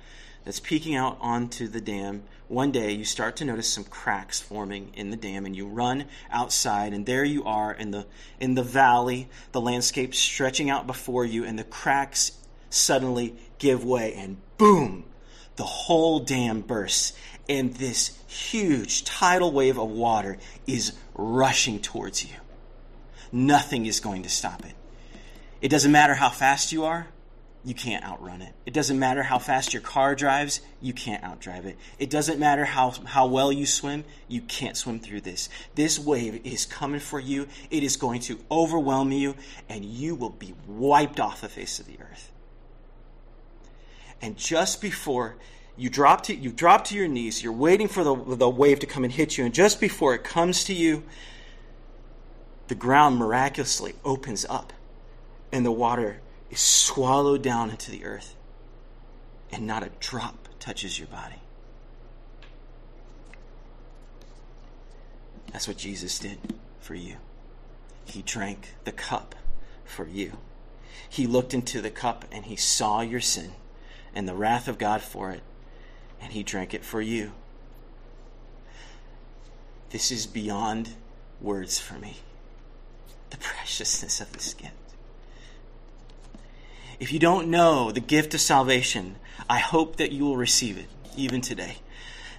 that's 0.44 0.60
peeking 0.60 0.94
out 0.94 1.18
onto 1.20 1.66
the 1.66 1.80
dam, 1.80 2.22
one 2.48 2.72
day 2.72 2.92
you 2.92 3.04
start 3.04 3.36
to 3.36 3.44
notice 3.44 3.68
some 3.68 3.84
cracks 3.84 4.40
forming 4.40 4.92
in 4.94 5.10
the 5.10 5.16
dam, 5.16 5.44
and 5.44 5.54
you 5.54 5.66
run 5.66 6.06
outside, 6.30 6.92
and 6.92 7.04
there 7.04 7.24
you 7.24 7.44
are 7.44 7.72
in 7.72 7.90
the 7.90 8.06
in 8.38 8.54
the 8.54 8.62
valley, 8.62 9.28
the 9.52 9.60
landscape 9.60 10.14
stretching 10.14 10.70
out 10.70 10.86
before 10.86 11.24
you, 11.24 11.44
and 11.44 11.58
the 11.58 11.64
cracks 11.64 12.32
suddenly 12.70 13.36
give 13.58 13.84
way, 13.84 14.14
and 14.14 14.38
boom, 14.56 15.04
the 15.56 15.64
whole 15.64 16.20
dam 16.20 16.60
bursts, 16.60 17.12
and 17.50 17.74
this 17.74 18.16
huge 18.28 19.04
tidal 19.04 19.50
wave 19.50 19.76
of 19.76 19.90
water 19.90 20.38
is 20.68 20.92
rushing 21.14 21.80
towards 21.80 22.24
you. 22.24 22.36
Nothing 23.32 23.86
is 23.86 23.98
going 23.98 24.22
to 24.22 24.28
stop 24.28 24.64
it. 24.64 24.74
It 25.60 25.68
doesn't 25.68 25.90
matter 25.90 26.14
how 26.14 26.30
fast 26.30 26.70
you 26.70 26.84
are, 26.84 27.08
you 27.64 27.74
can't 27.74 28.04
outrun 28.04 28.40
it. 28.40 28.54
It 28.66 28.72
doesn't 28.72 29.00
matter 29.00 29.24
how 29.24 29.40
fast 29.40 29.74
your 29.74 29.82
car 29.82 30.14
drives, 30.14 30.60
you 30.80 30.92
can't 30.92 31.24
outdrive 31.24 31.64
it. 31.64 31.76
It 31.98 32.08
doesn't 32.08 32.38
matter 32.38 32.64
how, 32.64 32.92
how 33.04 33.26
well 33.26 33.50
you 33.50 33.66
swim, 33.66 34.04
you 34.28 34.42
can't 34.42 34.76
swim 34.76 35.00
through 35.00 35.22
this. 35.22 35.48
This 35.74 35.98
wave 35.98 36.46
is 36.46 36.66
coming 36.66 37.00
for 37.00 37.18
you. 37.18 37.48
It 37.68 37.82
is 37.82 37.96
going 37.96 38.20
to 38.22 38.38
overwhelm 38.48 39.10
you, 39.10 39.34
and 39.68 39.84
you 39.84 40.14
will 40.14 40.30
be 40.30 40.54
wiped 40.68 41.18
off 41.18 41.40
the 41.40 41.48
face 41.48 41.80
of 41.80 41.86
the 41.86 41.98
earth. 42.00 42.30
And 44.22 44.36
just 44.36 44.80
before 44.80 45.34
you 45.80 45.88
drop 45.88 46.24
to 46.24 46.34
you 46.34 46.50
drop 46.50 46.84
to 46.84 46.94
your 46.94 47.08
knees. 47.08 47.42
You're 47.42 47.54
waiting 47.54 47.88
for 47.88 48.04
the, 48.04 48.14
the 48.14 48.50
wave 48.50 48.80
to 48.80 48.86
come 48.86 49.02
and 49.02 49.10
hit 49.10 49.38
you. 49.38 49.46
And 49.46 49.54
just 49.54 49.80
before 49.80 50.14
it 50.14 50.22
comes 50.22 50.64
to 50.64 50.74
you 50.74 51.04
the 52.68 52.74
ground 52.74 53.16
miraculously 53.16 53.94
opens 54.04 54.44
up 54.48 54.74
and 55.50 55.64
the 55.64 55.72
water 55.72 56.20
is 56.50 56.60
swallowed 56.60 57.42
down 57.42 57.70
into 57.70 57.90
the 57.90 58.04
earth 58.04 58.36
and 59.50 59.66
not 59.66 59.82
a 59.82 59.90
drop 60.00 60.48
touches 60.60 60.98
your 60.98 61.08
body. 61.08 61.40
That's 65.50 65.66
what 65.66 65.78
jesus 65.78 66.18
did 66.18 66.38
for 66.78 66.94
you. 66.94 67.16
He 68.04 68.20
drank 68.20 68.74
the 68.84 68.92
cup 68.92 69.34
for 69.84 70.06
you. 70.06 70.36
He 71.08 71.26
looked 71.26 71.54
into 71.54 71.80
the 71.80 71.90
cup 71.90 72.26
and 72.30 72.44
he 72.44 72.56
saw 72.56 73.00
your 73.00 73.20
sin 73.20 73.52
and 74.14 74.28
the 74.28 74.34
wrath 74.34 74.68
of 74.68 74.76
god 74.76 75.00
for 75.00 75.30
it 75.30 75.42
and 76.20 76.32
he 76.32 76.42
drank 76.42 76.74
it 76.74 76.84
for 76.84 77.00
you. 77.00 77.32
This 79.90 80.10
is 80.10 80.26
beyond 80.26 80.90
words 81.40 81.80
for 81.80 81.94
me. 81.94 82.18
The 83.30 83.38
preciousness 83.38 84.20
of 84.20 84.32
this 84.32 84.54
gift. 84.54 84.74
If 86.98 87.12
you 87.12 87.18
don't 87.18 87.48
know 87.48 87.90
the 87.90 88.00
gift 88.00 88.34
of 88.34 88.40
salvation, 88.40 89.16
I 89.48 89.58
hope 89.58 89.96
that 89.96 90.12
you 90.12 90.24
will 90.24 90.36
receive 90.36 90.76
it 90.78 90.86
even 91.16 91.40
today. 91.40 91.78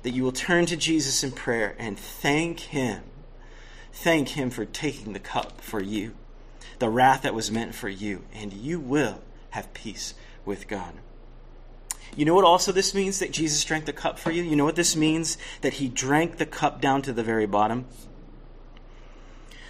That 0.04 0.12
you 0.12 0.24
will 0.24 0.32
turn 0.32 0.66
to 0.68 0.78
Jesus 0.78 1.24
in 1.24 1.32
prayer 1.32 1.76
and 1.80 1.98
thank 1.98 2.60
Him. 2.60 3.02
Thank 3.92 4.30
Him 4.30 4.50
for 4.50 4.66
taking 4.66 5.14
the 5.14 5.20
cup 5.20 5.62
for 5.62 5.82
you, 5.82 6.14
the 6.80 6.90
wrath 6.90 7.24
that 7.24 7.34
was 7.34 7.52
meant 7.52 7.76
for 7.76 7.90
you, 7.90 8.24
and 8.34 8.54
you 8.54 8.80
will 8.80 9.22
have 9.52 9.74
peace 9.74 10.14
with 10.46 10.68
God. 10.68 10.94
You 12.16 12.26
know 12.26 12.36
what 12.36 12.46
also 12.46 12.72
this 12.72 12.94
means 12.94 13.20
that 13.20 13.32
Jesus 13.32 13.64
drank 13.64 13.86
the 13.86 13.94
cup 13.94 14.20
for 14.20 14.32
you? 14.32 14.44
You 14.44 14.56
know 14.56 14.66
what 14.66 14.76
this 14.76 14.96
means? 14.96 15.38
That 15.62 15.74
he 15.74 15.88
drank 15.88 16.38
the 16.38 16.46
cup 16.46 16.82
down 16.82 17.02
to 17.04 17.14
the 17.14 17.24
very 17.24 17.46
bottom? 17.46 17.86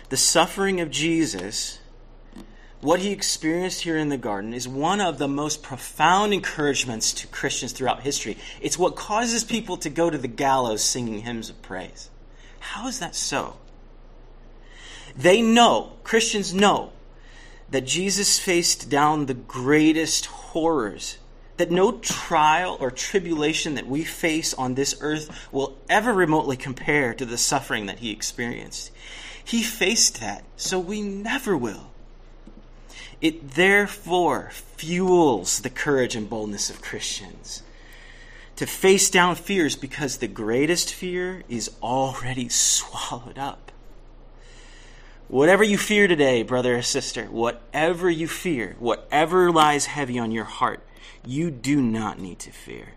The 0.09 0.17
suffering 0.17 0.81
of 0.81 0.89
Jesus, 0.89 1.79
what 2.81 2.99
he 2.99 3.11
experienced 3.11 3.83
here 3.83 3.95
in 3.95 4.09
the 4.09 4.17
garden, 4.17 4.53
is 4.53 4.67
one 4.67 4.99
of 4.99 5.19
the 5.19 5.27
most 5.27 5.61
profound 5.61 6.33
encouragements 6.33 7.13
to 7.13 7.27
Christians 7.27 7.71
throughout 7.71 8.01
history. 8.01 8.37
It's 8.59 8.77
what 8.77 8.95
causes 8.95 9.43
people 9.43 9.77
to 9.77 9.89
go 9.89 10.09
to 10.09 10.17
the 10.17 10.27
gallows 10.27 10.83
singing 10.83 11.21
hymns 11.21 11.49
of 11.49 11.61
praise. 11.61 12.09
How 12.59 12.87
is 12.87 12.99
that 12.99 13.15
so? 13.15 13.57
They 15.15 15.41
know, 15.41 15.93
Christians 16.03 16.53
know, 16.53 16.91
that 17.69 17.85
Jesus 17.85 18.39
faced 18.39 18.89
down 18.89 19.27
the 19.27 19.33
greatest 19.33 20.25
horrors 20.25 21.17
that 21.61 21.69
no 21.69 21.91
trial 21.91 22.75
or 22.79 22.89
tribulation 22.89 23.75
that 23.75 23.85
we 23.85 24.03
face 24.03 24.51
on 24.55 24.73
this 24.73 24.95
earth 24.99 25.47
will 25.51 25.77
ever 25.87 26.11
remotely 26.11 26.57
compare 26.57 27.13
to 27.13 27.23
the 27.23 27.37
suffering 27.37 27.85
that 27.85 27.99
he 27.99 28.09
experienced. 28.09 28.89
He 29.43 29.61
faced 29.61 30.19
that, 30.21 30.43
so 30.57 30.79
we 30.79 31.03
never 31.03 31.55
will. 31.55 31.91
It 33.21 33.51
therefore 33.51 34.49
fuels 34.51 35.59
the 35.59 35.69
courage 35.69 36.15
and 36.15 36.27
boldness 36.27 36.71
of 36.71 36.81
Christians 36.81 37.61
to 38.55 38.65
face 38.65 39.11
down 39.11 39.35
fears 39.35 39.75
because 39.75 40.17
the 40.17 40.27
greatest 40.27 40.91
fear 40.91 41.43
is 41.47 41.69
already 41.83 42.49
swallowed 42.49 43.37
up. 43.37 43.71
Whatever 45.27 45.63
you 45.63 45.77
fear 45.77 46.07
today, 46.07 46.41
brother 46.41 46.77
or 46.77 46.81
sister, 46.81 47.25
whatever 47.25 48.09
you 48.09 48.27
fear, 48.27 48.75
whatever 48.79 49.51
lies 49.51 49.85
heavy 49.85 50.17
on 50.17 50.31
your 50.31 50.45
heart, 50.45 50.81
you 51.25 51.51
do 51.51 51.81
not 51.81 52.19
need 52.19 52.39
to 52.39 52.51
fear. 52.51 52.93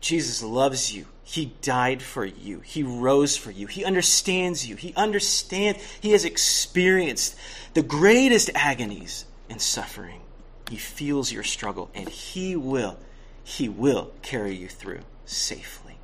Jesus 0.00 0.42
loves 0.42 0.94
you. 0.94 1.06
He 1.22 1.52
died 1.62 2.02
for 2.02 2.24
you. 2.24 2.60
He 2.60 2.82
rose 2.82 3.36
for 3.36 3.50
you. 3.50 3.66
He 3.66 3.84
understands 3.84 4.66
you. 4.66 4.76
He 4.76 4.94
understands, 4.94 5.80
he 6.00 6.12
has 6.12 6.24
experienced 6.24 7.36
the 7.74 7.82
greatest 7.82 8.50
agonies 8.54 9.26
and 9.48 9.60
suffering. 9.60 10.22
He 10.68 10.76
feels 10.76 11.30
your 11.30 11.42
struggle 11.42 11.90
and 11.94 12.08
he 12.08 12.56
will, 12.56 12.98
he 13.44 13.68
will 13.68 14.12
carry 14.22 14.56
you 14.56 14.68
through 14.68 15.00
safely. 15.24 15.98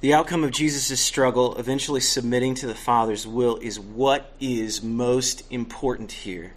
The 0.00 0.14
outcome 0.14 0.44
of 0.44 0.52
Jesus' 0.52 1.00
struggle, 1.00 1.56
eventually 1.56 2.00
submitting 2.00 2.54
to 2.56 2.68
the 2.68 2.74
Father's 2.74 3.26
will, 3.26 3.56
is 3.56 3.80
what 3.80 4.32
is 4.38 4.80
most 4.80 5.42
important 5.50 6.12
here. 6.12 6.52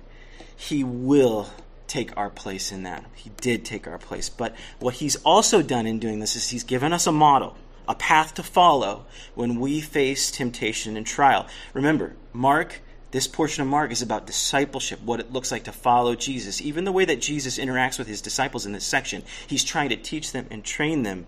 He 0.62 0.84
will 0.84 1.50
take 1.88 2.16
our 2.16 2.30
place 2.30 2.72
in 2.72 2.84
that. 2.84 3.04
He 3.16 3.32
did 3.42 3.66
take 3.66 3.88
our 3.88 3.98
place. 3.98 4.30
But 4.30 4.56
what 4.80 4.94
he's 4.94 5.16
also 5.18 5.64
done 5.64 5.88
in 5.88 5.98
doing 5.98 6.20
this 6.20 6.36
is 6.36 6.50
he's 6.50 6.64
given 6.64 6.94
us 6.94 7.08
a 7.08 7.12
model, 7.12 7.58
a 7.88 7.96
path 7.96 8.36
to 8.36 8.44
follow 8.44 9.06
when 9.34 9.60
we 9.60 9.82
face 9.82 10.30
temptation 10.30 10.96
and 10.98 11.06
trial. 11.06 11.48
Remember, 11.74 12.16
Mark 12.32 12.80
This 13.12 13.28
portion 13.28 13.62
of 13.62 13.68
Mark 13.68 13.92
is 13.92 14.02
about 14.02 14.26
discipleship, 14.26 15.02
what 15.02 15.20
it 15.20 15.34
looks 15.34 15.52
like 15.52 15.66
to 15.66 15.74
follow 15.74 16.16
Jesus. 16.16 16.62
Even 16.62 16.86
the 16.86 16.94
way 16.94 17.04
that 17.06 17.20
Jesus 17.22 17.60
interacts 17.60 18.00
with 18.00 18.08
his 18.08 18.22
disciples 18.22 18.66
in 18.66 18.72
this 18.72 18.86
section, 18.86 19.24
he's 19.48 19.66
trying 19.66 19.90
to 19.90 19.98
teach 19.98 20.32
them 20.32 20.48
and 20.50 20.64
train 20.64 21.04
them. 21.04 21.28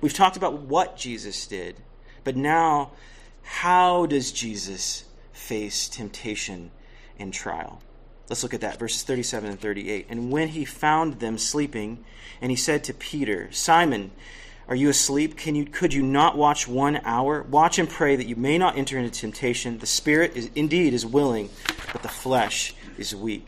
We've 0.00 0.14
talked 0.14 0.38
about 0.38 0.62
what 0.62 0.96
Jesus 0.96 1.46
did, 1.46 1.76
but 2.24 2.36
now, 2.36 2.92
how 3.42 4.06
does 4.06 4.32
Jesus 4.32 5.04
face 5.32 5.88
temptation 5.88 6.70
and 7.18 7.34
trial? 7.34 7.82
Let's 8.28 8.42
look 8.42 8.54
at 8.54 8.60
that, 8.60 8.78
verses 8.78 9.02
37 9.02 9.50
and 9.50 9.60
38. 9.60 10.06
And 10.08 10.30
when 10.30 10.48
he 10.48 10.64
found 10.64 11.20
them 11.20 11.38
sleeping, 11.38 12.04
and 12.40 12.50
he 12.50 12.56
said 12.56 12.84
to 12.84 12.94
Peter, 12.94 13.50
Simon, 13.52 14.10
are 14.68 14.76
you 14.76 14.90
asleep? 14.90 15.36
Can 15.36 15.54
you, 15.54 15.64
could 15.64 15.94
you 15.94 16.02
not 16.02 16.36
watch 16.36 16.68
one 16.68 17.00
hour? 17.04 17.42
Watch 17.42 17.78
and 17.78 17.88
pray 17.88 18.16
that 18.16 18.26
you 18.26 18.36
may 18.36 18.58
not 18.58 18.76
enter 18.76 18.98
into 18.98 19.18
temptation. 19.18 19.78
The 19.78 19.86
spirit 19.86 20.36
is 20.36 20.50
indeed 20.54 20.92
is 20.92 21.06
willing, 21.06 21.48
but 21.92 22.02
the 22.02 22.08
flesh 22.08 22.74
is 22.98 23.16
weak. 23.16 23.46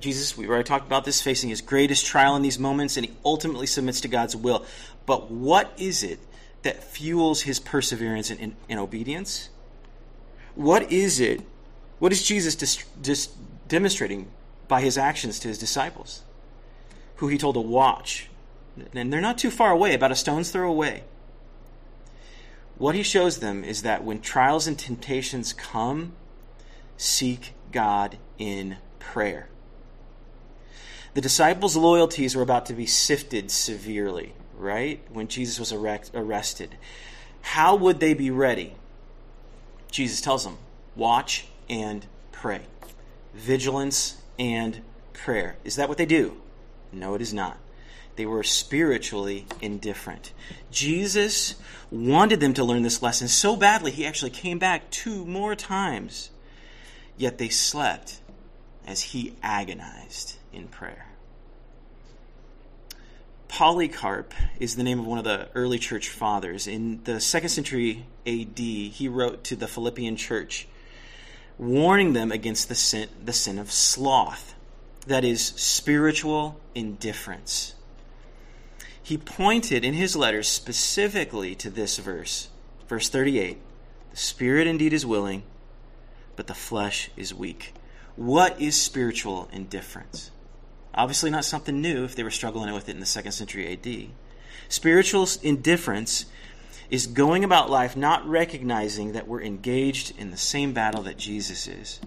Jesus, 0.00 0.36
we 0.36 0.48
already 0.48 0.64
talked 0.64 0.86
about 0.86 1.04
this, 1.04 1.20
facing 1.20 1.50
his 1.50 1.60
greatest 1.60 2.06
trial 2.06 2.34
in 2.34 2.42
these 2.42 2.58
moments, 2.58 2.96
and 2.96 3.04
he 3.04 3.12
ultimately 3.24 3.66
submits 3.66 4.00
to 4.02 4.08
God's 4.08 4.34
will. 4.34 4.64
But 5.04 5.30
what 5.30 5.72
is 5.76 6.02
it 6.02 6.20
that 6.62 6.82
fuels 6.82 7.42
his 7.42 7.60
perseverance 7.60 8.30
and, 8.30 8.54
and 8.68 8.78
obedience? 8.78 9.50
What 10.54 10.90
is 10.90 11.20
it? 11.20 11.42
What 11.98 12.12
is 12.12 12.22
Jesus 12.22 12.54
dis, 12.54 12.84
dis, 13.00 13.28
demonstrating 13.66 14.28
by 14.68 14.80
his 14.80 14.98
actions 14.98 15.38
to 15.40 15.48
his 15.48 15.58
disciples, 15.58 16.22
who 17.16 17.28
he 17.28 17.38
told 17.38 17.54
to 17.54 17.60
watch 17.60 18.28
and 18.94 19.12
they're 19.12 19.20
not 19.20 19.38
too 19.38 19.50
far 19.50 19.70
away, 19.70 19.94
about 19.94 20.12
a 20.12 20.16
stone's 20.16 20.50
throw 20.50 20.68
away. 20.68 21.04
What 22.76 22.94
he 22.94 23.02
shows 23.02 23.38
them 23.38 23.64
is 23.64 23.82
that 23.82 24.04
when 24.04 24.20
trials 24.20 24.66
and 24.66 24.78
temptations 24.78 25.52
come, 25.52 26.12
seek 26.96 27.54
God 27.72 28.18
in 28.38 28.76
prayer. 28.98 29.48
The 31.14 31.20
disciples' 31.20 31.76
loyalties 31.76 32.36
were 32.36 32.42
about 32.42 32.66
to 32.66 32.74
be 32.74 32.86
sifted 32.86 33.50
severely, 33.50 34.34
right? 34.56 35.00
When 35.10 35.26
Jesus 35.26 35.58
was 35.58 35.72
arrested. 35.72 36.76
How 37.40 37.74
would 37.74 37.98
they 37.98 38.14
be 38.14 38.30
ready? 38.30 38.74
Jesus 39.90 40.20
tells 40.20 40.44
them 40.44 40.58
watch 40.94 41.48
and 41.68 42.06
pray. 42.32 42.62
Vigilance 43.34 44.20
and 44.38 44.80
prayer. 45.12 45.56
Is 45.64 45.76
that 45.76 45.88
what 45.88 45.98
they 45.98 46.06
do? 46.06 46.36
No, 46.92 47.14
it 47.14 47.20
is 47.20 47.34
not. 47.34 47.58
They 48.16 48.26
were 48.26 48.42
spiritually 48.42 49.46
indifferent. 49.60 50.32
Jesus 50.70 51.54
wanted 51.90 52.40
them 52.40 52.54
to 52.54 52.64
learn 52.64 52.82
this 52.82 53.02
lesson 53.02 53.28
so 53.28 53.56
badly, 53.56 53.92
he 53.92 54.06
actually 54.06 54.30
came 54.30 54.58
back 54.58 54.90
two 54.90 55.24
more 55.24 55.54
times. 55.54 56.30
Yet 57.16 57.38
they 57.38 57.48
slept 57.48 58.20
as 58.86 59.02
he 59.02 59.34
agonized 59.42 60.36
in 60.52 60.66
prayer. 60.68 61.06
Polycarp 63.48 64.34
is 64.60 64.76
the 64.76 64.82
name 64.82 65.00
of 65.00 65.06
one 65.06 65.18
of 65.18 65.24
the 65.24 65.48
early 65.54 65.78
church 65.78 66.08
fathers. 66.08 66.66
In 66.66 67.02
the 67.04 67.20
second 67.20 67.48
century 67.48 68.06
AD, 68.26 68.58
he 68.58 69.08
wrote 69.08 69.44
to 69.44 69.56
the 69.56 69.66
Philippian 69.66 70.16
church, 70.16 70.68
warning 71.58 72.12
them 72.12 72.32
against 72.32 72.68
the 72.68 72.74
sin, 72.74 73.08
the 73.24 73.32
sin 73.32 73.58
of 73.58 73.70
sloth, 73.72 74.54
that 75.06 75.24
is, 75.24 75.42
spiritual 75.42 76.60
indifference 76.74 77.74
he 79.08 79.16
pointed 79.16 79.86
in 79.86 79.94
his 79.94 80.14
letters 80.14 80.46
specifically 80.46 81.54
to 81.54 81.70
this 81.70 81.96
verse, 81.96 82.50
verse 82.88 83.08
38. 83.08 83.56
The 84.10 84.16
spirit 84.18 84.66
indeed 84.66 84.92
is 84.92 85.06
willing, 85.06 85.44
but 86.36 86.46
the 86.46 86.52
flesh 86.52 87.08
is 87.16 87.32
weak. 87.32 87.72
What 88.16 88.60
is 88.60 88.78
spiritual 88.78 89.48
indifference? 89.50 90.30
Obviously, 90.92 91.30
not 91.30 91.46
something 91.46 91.80
new 91.80 92.04
if 92.04 92.16
they 92.16 92.22
were 92.22 92.30
struggling 92.30 92.74
with 92.74 92.90
it 92.90 92.92
in 92.92 93.00
the 93.00 93.06
second 93.06 93.32
century 93.32 93.72
AD. 93.72 94.10
Spiritual 94.68 95.26
indifference 95.42 96.26
is 96.90 97.06
going 97.06 97.44
about 97.44 97.70
life 97.70 97.96
not 97.96 98.26
recognizing 98.26 99.12
that 99.12 99.28
we're 99.28 99.42
engaged 99.42 100.18
in 100.18 100.30
the 100.30 100.36
same 100.36 100.72
battle 100.72 101.02
that 101.02 101.18
Jesus 101.18 101.66
is 101.66 102.00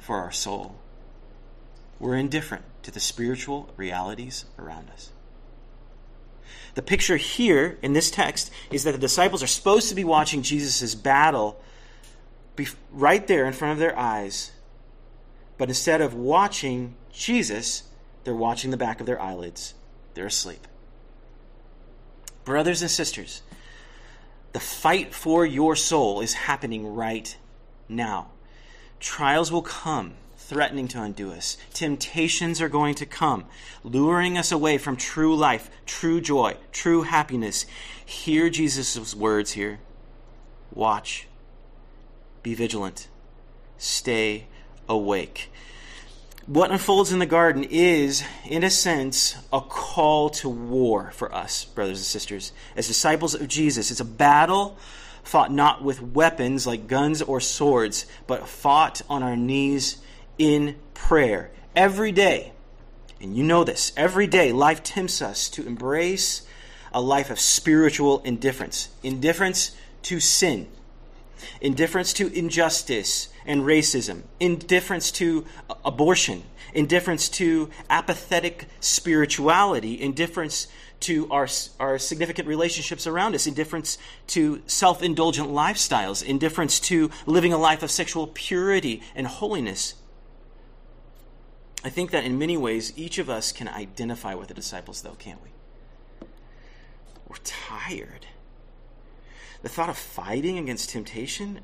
for 0.00 0.16
our 0.16 0.32
soul. 0.32 0.76
We're 1.98 2.16
indifferent 2.16 2.64
to 2.82 2.90
the 2.90 3.00
spiritual 3.00 3.72
realities 3.76 4.46
around 4.58 4.90
us. 4.90 5.10
The 6.74 6.82
picture 6.82 7.16
here 7.16 7.78
in 7.82 7.92
this 7.92 8.10
text 8.10 8.50
is 8.70 8.84
that 8.84 8.92
the 8.92 8.98
disciples 8.98 9.42
are 9.42 9.48
supposed 9.48 9.88
to 9.88 9.94
be 9.94 10.04
watching 10.04 10.42
Jesus' 10.42 10.94
battle 10.94 11.60
right 12.90 13.26
there 13.26 13.46
in 13.46 13.52
front 13.52 13.72
of 13.72 13.78
their 13.78 13.98
eyes. 13.98 14.52
But 15.58 15.68
instead 15.68 16.00
of 16.00 16.14
watching 16.14 16.94
Jesus, 17.12 17.84
they're 18.24 18.34
watching 18.34 18.70
the 18.70 18.76
back 18.76 19.00
of 19.00 19.06
their 19.06 19.20
eyelids. 19.20 19.74
They're 20.14 20.26
asleep. 20.26 20.66
Brothers 22.44 22.82
and 22.82 22.90
sisters, 22.90 23.42
the 24.52 24.60
fight 24.60 25.14
for 25.14 25.46
your 25.46 25.76
soul 25.76 26.20
is 26.20 26.34
happening 26.34 26.94
right 26.94 27.36
now. 27.88 28.28
Trials 28.98 29.50
will 29.52 29.62
come 29.62 30.14
threatening 30.36 30.88
to 30.88 31.00
undo 31.00 31.30
us. 31.30 31.56
Temptations 31.72 32.60
are 32.60 32.68
going 32.68 32.96
to 32.96 33.06
come, 33.06 33.44
luring 33.84 34.36
us 34.36 34.50
away 34.50 34.78
from 34.78 34.96
true 34.96 35.36
life, 35.36 35.70
true 35.86 36.20
joy, 36.20 36.56
true 36.72 37.02
happiness. 37.02 37.66
Hear 38.04 38.50
Jesus' 38.50 39.14
words 39.14 39.52
here. 39.52 39.78
Watch. 40.72 41.28
Be 42.42 42.54
vigilant. 42.54 43.06
Stay 43.78 44.46
awake. 44.88 45.52
What 46.46 46.70
unfolds 46.70 47.12
in 47.12 47.18
the 47.18 47.26
garden 47.26 47.64
is, 47.64 48.24
in 48.44 48.64
a 48.64 48.70
sense, 48.70 49.36
a 49.52 49.60
call 49.60 50.30
to 50.30 50.48
war 50.48 51.12
for 51.12 51.32
us, 51.34 51.64
brothers 51.64 51.98
and 51.98 52.04
sisters. 52.04 52.52
As 52.74 52.88
disciples 52.88 53.34
of 53.34 53.46
Jesus, 53.46 53.90
it's 53.90 54.00
a 54.00 54.04
battle 54.04 54.76
fought 55.22 55.52
not 55.52 55.84
with 55.84 56.02
weapons 56.02 56.66
like 56.66 56.86
guns 56.86 57.22
or 57.22 57.40
swords, 57.40 58.06
but 58.26 58.48
fought 58.48 59.02
on 59.08 59.22
our 59.22 59.36
knees 59.36 59.98
in 60.38 60.76
prayer 60.94 61.50
every 61.76 62.10
day. 62.10 62.52
And 63.20 63.36
you 63.36 63.44
know 63.44 63.62
this. 63.62 63.92
Every 63.96 64.26
day, 64.26 64.50
life 64.50 64.82
tempts 64.82 65.20
us 65.20 65.48
to 65.50 65.66
embrace 65.66 66.46
a 66.92 67.00
life 67.00 67.30
of 67.30 67.38
spiritual 67.38 68.20
indifference 68.20 68.88
indifference 69.02 69.76
to 70.02 70.18
sin, 70.18 70.66
indifference 71.60 72.12
to 72.14 72.32
injustice 72.32 73.28
and 73.46 73.62
racism, 73.62 74.22
indifference 74.38 75.10
to 75.12 75.44
uh, 75.68 75.74
abortion, 75.84 76.42
indifference 76.74 77.28
to 77.28 77.70
apathetic 77.88 78.66
spirituality, 78.80 80.00
indifference 80.00 80.68
to 81.00 81.30
our, 81.30 81.48
our 81.78 81.98
significant 81.98 82.46
relationships 82.46 83.06
around 83.06 83.34
us, 83.34 83.46
indifference 83.46 83.98
to 84.28 84.62
self 84.66 85.02
indulgent 85.02 85.48
lifestyles, 85.48 86.22
indifference 86.22 86.78
to 86.80 87.10
living 87.26 87.52
a 87.52 87.58
life 87.58 87.82
of 87.82 87.90
sexual 87.90 88.26
purity 88.26 89.02
and 89.14 89.26
holiness. 89.26 89.94
I 91.82 91.88
think 91.88 92.10
that 92.10 92.24
in 92.24 92.38
many 92.38 92.56
ways, 92.56 92.92
each 92.96 93.18
of 93.18 93.30
us 93.30 93.52
can 93.52 93.66
identify 93.66 94.34
with 94.34 94.48
the 94.48 94.54
disciples, 94.54 95.00
though, 95.00 95.14
can't 95.18 95.40
we? 95.42 95.50
We're 97.26 97.36
tired. 97.42 98.26
The 99.62 99.68
thought 99.68 99.88
of 99.88 99.98
fighting 99.98 100.58
against 100.58 100.90
temptation, 100.90 101.60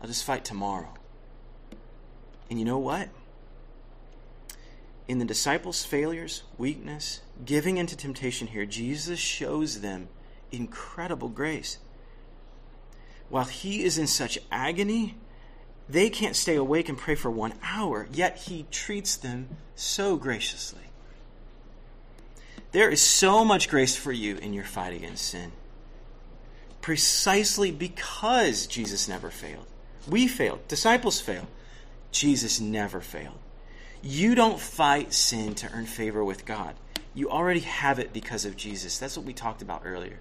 I'll 0.00 0.08
just 0.08 0.24
fight 0.24 0.44
tomorrow. 0.44 0.94
And 2.48 2.58
you 2.58 2.64
know 2.64 2.78
what? 2.78 3.08
In 5.06 5.18
the 5.18 5.24
disciples' 5.24 5.84
failures, 5.84 6.44
weakness, 6.56 7.20
giving 7.44 7.76
into 7.76 7.96
temptation 7.96 8.48
here, 8.48 8.64
Jesus 8.64 9.18
shows 9.18 9.82
them 9.82 10.08
incredible 10.50 11.28
grace. 11.28 11.78
While 13.28 13.44
he 13.44 13.82
is 13.84 13.98
in 13.98 14.06
such 14.06 14.38
agony, 14.50 15.16
they 15.88 16.08
can't 16.08 16.36
stay 16.36 16.56
awake 16.56 16.88
and 16.88 16.96
pray 16.96 17.14
for 17.14 17.30
one 17.30 17.52
hour, 17.62 18.08
yet 18.10 18.38
he 18.38 18.66
treats 18.70 19.16
them 19.16 19.48
so 19.74 20.16
graciously. 20.16 20.80
There 22.72 22.88
is 22.88 23.02
so 23.02 23.44
much 23.44 23.68
grace 23.68 23.94
for 23.96 24.12
you 24.12 24.36
in 24.36 24.54
your 24.54 24.64
fight 24.64 24.94
against 24.94 25.26
sin. 25.26 25.52
Precisely 26.84 27.70
because 27.70 28.66
Jesus 28.66 29.08
never 29.08 29.30
failed. 29.30 29.64
We 30.06 30.28
failed. 30.28 30.68
Disciples 30.68 31.18
failed. 31.18 31.46
Jesus 32.12 32.60
never 32.60 33.00
failed. 33.00 33.38
You 34.02 34.34
don't 34.34 34.60
fight 34.60 35.14
sin 35.14 35.54
to 35.54 35.72
earn 35.72 35.86
favor 35.86 36.22
with 36.22 36.44
God. 36.44 36.74
You 37.14 37.30
already 37.30 37.60
have 37.60 37.98
it 37.98 38.12
because 38.12 38.44
of 38.44 38.58
Jesus. 38.58 38.98
That's 38.98 39.16
what 39.16 39.24
we 39.24 39.32
talked 39.32 39.62
about 39.62 39.80
earlier. 39.86 40.18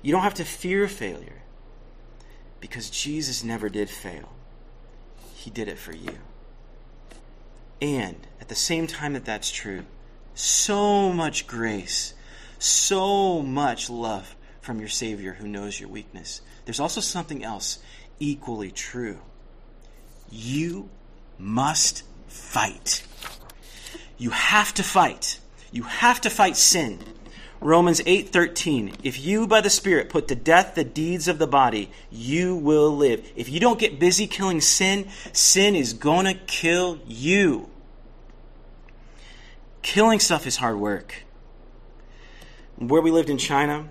You 0.00 0.12
don't 0.12 0.22
have 0.22 0.34
to 0.34 0.44
fear 0.44 0.86
failure 0.86 1.42
because 2.60 2.88
Jesus 2.88 3.42
never 3.42 3.68
did 3.68 3.90
fail. 3.90 4.28
He 5.34 5.50
did 5.50 5.66
it 5.66 5.80
for 5.80 5.92
you. 5.92 6.18
And 7.82 8.28
at 8.40 8.46
the 8.46 8.54
same 8.54 8.86
time 8.86 9.14
that 9.14 9.24
that's 9.24 9.50
true, 9.50 9.86
so 10.34 11.12
much 11.12 11.48
grace, 11.48 12.14
so 12.60 13.42
much 13.42 13.90
love 13.90 14.36
from 14.68 14.80
your 14.80 14.88
Savior 14.90 15.32
who 15.32 15.48
knows 15.48 15.80
your 15.80 15.88
weakness. 15.88 16.42
There's 16.66 16.78
also 16.78 17.00
something 17.00 17.42
else 17.42 17.78
equally 18.20 18.70
true. 18.70 19.16
You 20.30 20.90
must 21.38 22.02
fight. 22.26 23.02
You 24.18 24.28
have 24.28 24.74
to 24.74 24.82
fight. 24.82 25.40
You 25.72 25.84
have 25.84 26.20
to 26.20 26.28
fight 26.28 26.54
sin. 26.54 26.98
Romans 27.62 28.02
8:13 28.04 28.96
If 29.02 29.18
you 29.18 29.46
by 29.46 29.62
the 29.62 29.70
spirit 29.70 30.10
put 30.10 30.28
to 30.28 30.34
death 30.34 30.74
the 30.74 30.84
deeds 30.84 31.28
of 31.28 31.38
the 31.38 31.46
body 31.46 31.90
you 32.10 32.54
will 32.54 32.94
live. 32.94 33.26
If 33.36 33.48
you 33.48 33.60
don't 33.60 33.78
get 33.78 33.98
busy 33.98 34.26
killing 34.26 34.60
sin, 34.60 35.08
sin 35.32 35.76
is 35.76 35.94
going 35.94 36.26
to 36.26 36.34
kill 36.34 37.00
you. 37.06 37.70
Killing 39.80 40.20
stuff 40.20 40.46
is 40.46 40.58
hard 40.58 40.76
work. 40.76 41.24
Where 42.76 43.00
we 43.00 43.10
lived 43.10 43.30
in 43.30 43.38
China, 43.38 43.88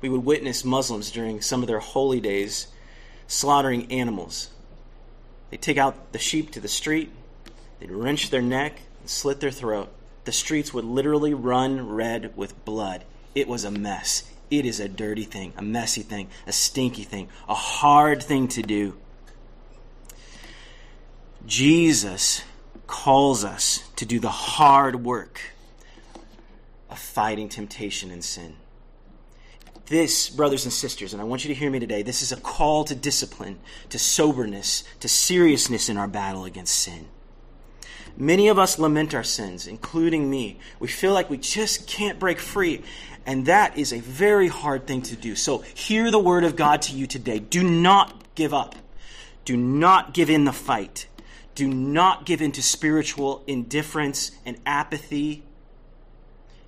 we 0.00 0.08
would 0.08 0.24
witness 0.24 0.64
Muslims 0.64 1.10
during 1.10 1.40
some 1.40 1.62
of 1.62 1.66
their 1.66 1.80
holy 1.80 2.20
days 2.20 2.68
slaughtering 3.26 3.90
animals. 3.92 4.50
They'd 5.50 5.62
take 5.62 5.78
out 5.78 6.12
the 6.12 6.18
sheep 6.18 6.50
to 6.52 6.60
the 6.60 6.68
street, 6.68 7.10
they'd 7.80 7.90
wrench 7.90 8.30
their 8.30 8.42
neck 8.42 8.80
and 9.00 9.10
slit 9.10 9.40
their 9.40 9.50
throat 9.50 9.92
the 10.28 10.32
streets 10.32 10.74
would 10.74 10.84
literally 10.84 11.32
run 11.32 11.88
red 11.88 12.36
with 12.36 12.62
blood. 12.66 13.02
It 13.34 13.48
was 13.48 13.64
a 13.64 13.70
mess. 13.70 14.30
It 14.50 14.66
is 14.66 14.78
a 14.78 14.86
dirty 14.86 15.24
thing, 15.24 15.54
a 15.56 15.62
messy 15.62 16.02
thing, 16.02 16.28
a 16.46 16.52
stinky 16.52 17.02
thing, 17.02 17.30
a 17.48 17.54
hard 17.54 18.22
thing 18.22 18.46
to 18.48 18.60
do. 18.60 18.98
Jesus 21.46 22.44
calls 22.86 23.42
us 23.42 23.82
to 23.96 24.04
do 24.04 24.20
the 24.20 24.28
hard 24.28 25.02
work 25.02 25.40
of 26.90 26.98
fighting 26.98 27.48
temptation 27.48 28.10
and 28.10 28.22
sin. 28.22 28.56
This, 29.88 30.28
brothers 30.28 30.64
and 30.64 30.72
sisters, 30.72 31.12
and 31.12 31.22
I 31.22 31.24
want 31.24 31.44
you 31.44 31.48
to 31.48 31.58
hear 31.58 31.70
me 31.70 31.78
today, 31.78 32.02
this 32.02 32.20
is 32.20 32.30
a 32.30 32.36
call 32.36 32.84
to 32.84 32.94
discipline, 32.94 33.58
to 33.88 33.98
soberness, 33.98 34.84
to 35.00 35.08
seriousness 35.08 35.88
in 35.88 35.96
our 35.96 36.08
battle 36.08 36.44
against 36.44 36.74
sin. 36.74 37.06
Many 38.16 38.48
of 38.48 38.58
us 38.58 38.78
lament 38.78 39.14
our 39.14 39.24
sins, 39.24 39.66
including 39.66 40.28
me. 40.28 40.58
We 40.78 40.88
feel 40.88 41.12
like 41.12 41.30
we 41.30 41.38
just 41.38 41.86
can't 41.86 42.18
break 42.18 42.38
free. 42.38 42.82
And 43.24 43.46
that 43.46 43.78
is 43.78 43.92
a 43.92 44.00
very 44.00 44.48
hard 44.48 44.86
thing 44.86 45.02
to 45.02 45.16
do. 45.16 45.36
So 45.36 45.58
hear 45.58 46.10
the 46.10 46.18
word 46.18 46.44
of 46.44 46.56
God 46.56 46.82
to 46.82 46.96
you 46.96 47.06
today. 47.06 47.38
Do 47.38 47.62
not 47.62 48.34
give 48.34 48.52
up. 48.52 48.74
Do 49.44 49.56
not 49.56 50.12
give 50.14 50.30
in 50.30 50.44
the 50.44 50.52
fight. 50.52 51.06
Do 51.54 51.68
not 51.68 52.26
give 52.26 52.42
in 52.42 52.52
to 52.52 52.62
spiritual 52.62 53.44
indifference 53.46 54.32
and 54.44 54.58
apathy. 54.66 55.44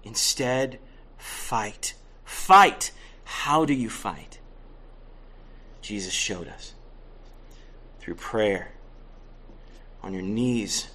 Instead, 0.04 0.78
fight. 1.18 1.94
Fight. 2.24 2.92
How 3.30 3.64
do 3.64 3.72
you 3.72 3.88
fight? 3.88 4.40
Jesus 5.80 6.12
showed 6.12 6.48
us 6.48 6.74
through 8.00 8.16
prayer, 8.16 8.72
on 10.02 10.12
your 10.12 10.22
knees 10.22 10.88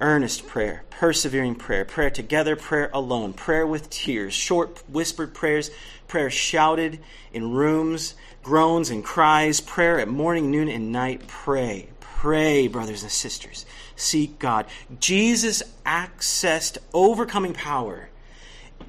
earnest 0.00 0.46
prayer, 0.46 0.82
persevering 0.90 1.54
prayer, 1.54 1.84
prayer 1.84 2.10
together, 2.10 2.56
prayer 2.56 2.90
alone, 2.92 3.32
prayer 3.32 3.66
with 3.66 3.90
tears, 3.90 4.34
short 4.34 4.82
whispered 4.88 5.32
prayers, 5.32 5.70
prayer 6.08 6.30
shouted 6.30 6.98
in 7.32 7.52
rooms, 7.52 8.14
groans 8.42 8.90
and 8.90 9.04
cries, 9.04 9.60
prayer 9.60 10.00
at 10.00 10.08
morning, 10.08 10.50
noon, 10.50 10.68
and 10.68 10.90
night. 10.90 11.26
Pray, 11.28 11.88
pray, 12.00 12.66
brothers 12.66 13.02
and 13.02 13.12
sisters. 13.12 13.66
Seek 13.94 14.38
God. 14.38 14.66
Jesus 14.98 15.62
accessed 15.86 16.78
overcoming 16.92 17.52
power 17.52 18.08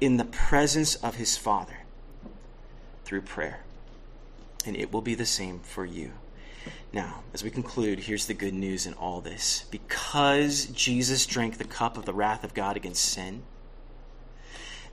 in 0.00 0.16
the 0.16 0.24
presence 0.24 0.96
of 0.96 1.16
his 1.16 1.36
Father 1.36 1.81
through 3.12 3.20
prayer. 3.20 3.60
And 4.64 4.74
it 4.74 4.90
will 4.90 5.02
be 5.02 5.14
the 5.14 5.26
same 5.26 5.58
for 5.58 5.84
you. 5.84 6.12
Now, 6.94 7.24
as 7.34 7.44
we 7.44 7.50
conclude, 7.50 7.98
here's 7.98 8.24
the 8.24 8.32
good 8.32 8.54
news 8.54 8.86
in 8.86 8.94
all 8.94 9.20
this. 9.20 9.66
Because 9.70 10.64
Jesus 10.68 11.26
drank 11.26 11.58
the 11.58 11.64
cup 11.64 11.98
of 11.98 12.06
the 12.06 12.14
wrath 12.14 12.42
of 12.42 12.54
God 12.54 12.74
against 12.74 13.04
sin, 13.04 13.42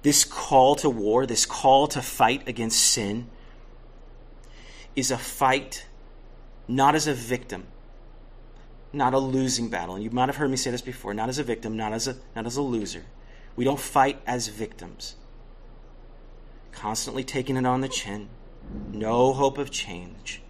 this 0.01 0.25
call 0.25 0.75
to 0.75 0.89
war, 0.89 1.25
this 1.25 1.45
call 1.45 1.87
to 1.87 2.01
fight 2.01 2.45
against 2.45 2.81
sin, 2.81 3.29
is 4.97 5.11
a 5.11 5.17
fight 5.17 5.85
not 6.67 6.95
as 6.95 7.07
a 7.07 7.13
victim, 7.13 7.67
not 8.91 9.13
a 9.13 9.19
losing 9.19 9.69
battle. 9.69 9.95
And 9.95 10.03
you 10.03 10.09
might 10.09 10.27
have 10.27 10.35
heard 10.35 10.51
me 10.51 10.57
say 10.57 10.71
this 10.71 10.81
before 10.81 11.13
not 11.13 11.29
as 11.29 11.39
a 11.39 11.43
victim, 11.43 11.77
not 11.77 11.93
as 11.93 12.09
a, 12.09 12.17
not 12.35 12.45
as 12.45 12.57
a 12.57 12.61
loser. 12.61 13.05
We 13.55 13.63
don't 13.63 13.79
fight 13.79 14.21
as 14.27 14.49
victims. 14.49 15.15
Constantly 16.79 17.23
taking 17.23 17.57
it 17.57 17.65
on 17.65 17.81
the 17.81 17.89
chin, 17.89 18.29
no 18.93 19.33
hope 19.33 19.57
of 19.57 19.69
change 19.69 20.41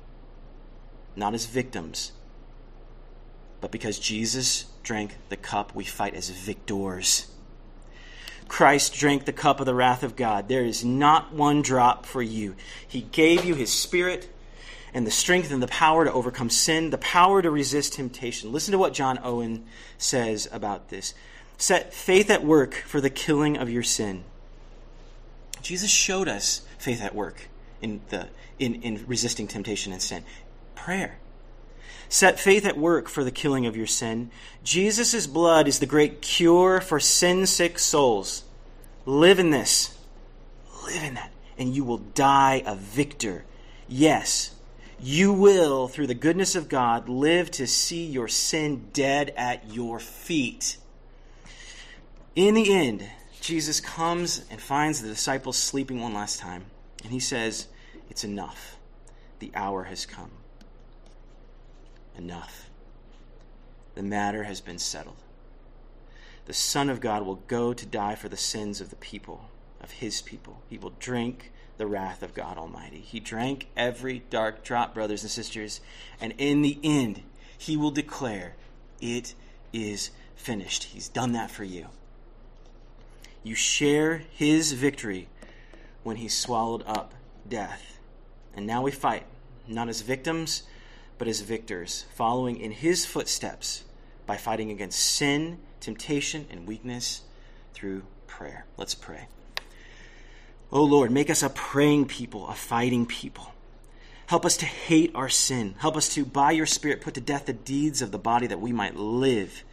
not 1.20 1.34
as 1.34 1.46
victims, 1.46 2.12
but 3.62 3.72
because 3.72 4.00
Jesus 4.00 4.66
drank 4.82 5.18
the 5.28 5.38
cup, 5.38 5.76
we 5.76 5.84
fight 5.84 6.16
as 6.16 6.30
victors. 6.30 7.28
Christ 8.48 8.96
drank 8.96 9.26
the 9.26 9.34
cup 9.34 9.60
of 9.60 9.68
the 9.68 9.76
wrath 9.76 10.02
of 10.02 10.16
God. 10.16 10.48
There 10.48 10.66
is 10.66 10.84
not 10.84 11.34
one 11.34 11.62
drop 11.62 12.06
for 12.06 12.22
you. 12.22 12.56
He 12.88 13.02
gave 13.02 13.46
you 13.46 13.54
His 13.54 13.72
Spirit 13.72 14.34
and 14.92 15.06
the 15.06 15.12
strength 15.12 15.52
and 15.52 15.62
the 15.62 15.68
power 15.68 16.06
to 16.06 16.12
overcome 16.12 16.50
sin, 16.50 16.90
the 16.90 16.98
power 16.98 17.44
to 17.44 17.52
resist 17.52 17.94
temptation. 17.94 18.52
Listen 18.52 18.72
to 18.72 18.80
what 18.80 18.94
John 18.94 19.20
Owen 19.22 19.66
says 20.00 20.48
about 20.52 20.90
this. 20.90 21.14
Set 21.58 21.94
faith 21.94 22.32
at 22.32 22.44
work 22.44 22.74
for 22.74 23.02
the 23.02 23.10
killing 23.10 23.58
of 23.58 23.70
your 23.70 23.84
sin. 23.84 24.24
Jesus 25.62 25.90
showed 25.90 26.28
us 26.28 26.62
faith 26.78 27.02
at 27.02 27.14
work 27.14 27.50
in, 27.82 28.02
the, 28.10 28.28
in, 28.58 28.82
in 28.82 29.06
resisting 29.08 29.48
temptation 29.48 29.94
and 29.94 30.02
sin 30.02 30.24
prayer. 30.76 31.20
Set 32.08 32.40
faith 32.40 32.66
at 32.66 32.78
work 32.78 33.08
for 33.08 33.24
the 33.24 33.32
killing 33.32 33.68
of 33.68 33.78
your 33.78 33.86
sin. 33.86 34.32
Jesus' 34.64 35.28
blood 35.28 35.68
is 35.68 35.80
the 35.80 35.86
great 35.86 36.22
cure 36.22 36.82
for 36.82 37.00
sin 37.00 37.46
sick 37.46 37.78
souls. 37.78 38.44
Live 39.06 39.38
in 39.38 39.52
this. 39.52 39.96
Live 40.86 41.04
in 41.04 41.14
that. 41.14 41.32
And 41.58 41.76
you 41.76 41.84
will 41.84 41.98
die 41.98 42.64
a 42.66 42.76
victor. 42.76 43.46
Yes, 43.88 44.56
you 45.02 45.34
will, 45.34 45.88
through 45.88 46.08
the 46.08 46.14
goodness 46.14 46.56
of 46.56 46.70
God, 46.70 47.08
live 47.08 47.52
to 47.52 47.68
see 47.68 48.06
your 48.06 48.28
sin 48.28 48.88
dead 48.94 49.34
at 49.38 49.72
your 49.72 50.00
feet. 50.00 50.78
In 52.36 52.56
the 52.56 52.74
end, 52.74 53.08
Jesus 53.42 53.80
comes 53.80 54.46
and 54.50 54.62
finds 54.62 55.02
the 55.02 55.08
disciples 55.08 55.58
sleeping 55.58 56.02
one 56.02 56.14
last 56.14 56.40
time. 56.40 56.66
And 57.04 57.12
he 57.12 57.20
says, 57.20 57.68
It's 58.10 58.24
enough. 58.24 58.78
The 59.40 59.52
hour 59.56 59.86
has 59.86 60.06
come 60.06 60.32
enough. 62.18 62.70
The 63.96 64.04
matter 64.04 64.44
has 64.44 64.62
been 64.62 64.78
settled. 64.78 65.24
The 66.46 66.54
Son 66.54 66.90
of 66.90 67.00
God 67.00 67.26
will 67.26 67.44
go 67.48 67.74
to 67.74 67.86
die 67.86 68.16
for 68.16 68.30
the 68.30 68.38
sins 68.38 68.82
of 68.82 68.90
the 68.90 68.96
people, 68.98 69.50
of 69.82 69.92
his 69.92 70.22
people. 70.22 70.62
He 70.70 70.78
will 70.78 70.94
drink 71.00 71.52
the 71.78 71.88
wrath 71.88 72.22
of 72.22 72.34
God 72.34 72.58
Almighty. 72.58 73.00
He 73.00 73.20
drank 73.20 73.68
every 73.78 74.24
dark 74.30 74.64
drop, 74.64 74.94
brothers 74.94 75.24
and 75.24 75.32
sisters, 75.32 75.80
and 76.20 76.34
in 76.38 76.62
the 76.62 76.78
end, 76.84 77.24
he 77.58 77.78
will 77.78 77.92
declare, 77.92 78.56
It 79.00 79.34
is 79.72 80.12
finished. 80.36 80.86
He's 80.86 81.08
done 81.08 81.32
that 81.34 81.52
for 81.52 81.64
you. 81.64 81.88
You 83.50 83.56
share 83.56 84.22
his 84.30 84.74
victory 84.74 85.28
when 86.04 86.18
he 86.18 86.28
swallowed 86.28 86.84
up 86.86 87.16
death. 87.48 87.98
And 88.56 88.68
now 88.68 88.84
we 88.84 88.92
fight, 88.92 89.24
not 89.68 89.90
as 89.90 90.02
victims, 90.02 90.62
but 91.18 91.28
as 91.28 91.42
victors, 91.42 92.06
following 92.14 92.60
in 92.60 92.70
his 92.70 93.08
footsteps 93.08 93.86
by 94.28 94.38
fighting 94.38 94.70
against 94.70 95.00
sin, 95.00 95.58
temptation, 95.80 96.46
and 96.52 96.68
weakness 96.68 97.24
through 97.74 98.04
prayer. 98.28 98.68
Let's 98.78 98.94
pray. 98.94 99.28
Oh 100.72 100.84
Lord, 100.84 101.10
make 101.10 101.32
us 101.32 101.42
a 101.42 101.50
praying 101.50 102.06
people, 102.06 102.48
a 102.50 102.54
fighting 102.54 103.08
people. 103.08 103.56
Help 104.28 104.46
us 104.46 104.58
to 104.58 104.68
hate 104.68 105.12
our 105.16 105.28
sin. 105.28 105.74
Help 105.80 105.98
us 105.98 106.14
to, 106.14 106.24
by 106.24 106.52
your 106.52 106.68
Spirit, 106.68 107.02
put 107.02 107.16
to 107.16 107.22
death 107.22 107.48
the 107.48 107.54
deeds 107.54 108.04
of 108.04 108.12
the 108.12 108.20
body 108.20 108.46
that 108.46 108.62
we 108.62 108.72
might 108.72 108.96
live. 108.96 109.64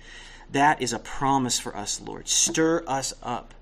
That 0.51 0.81
is 0.81 0.95
a 0.95 0.99
promise 0.99 1.59
for 1.59 1.77
us, 1.77 2.01
Lord. 2.01 2.27
Stir 2.27 2.83
us 2.87 3.13
up 3.23 3.53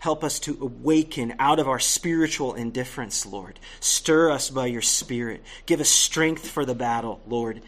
Help 0.00 0.24
us 0.24 0.38
to 0.40 0.58
awaken 0.60 1.34
out 1.38 1.58
of 1.58 1.68
our 1.68 1.78
spiritual 1.78 2.54
indifference, 2.54 3.26
Lord. 3.26 3.58
Stir 3.80 4.30
us 4.30 4.50
by 4.50 4.66
your 4.66 4.82
Spirit. 4.82 5.42
Give 5.66 5.80
us 5.80 5.88
strength 5.88 6.48
for 6.48 6.64
the 6.64 6.74
battle, 6.74 7.20
Lord, 7.26 7.62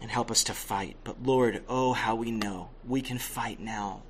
and 0.00 0.10
help 0.10 0.30
us 0.30 0.44
to 0.44 0.52
fight. 0.52 0.96
But, 1.04 1.22
Lord, 1.22 1.62
oh, 1.68 1.92
how 1.92 2.14
we 2.14 2.30
know 2.30 2.70
we 2.86 3.00
can 3.00 3.18
fight 3.18 3.60
now, 3.60 4.02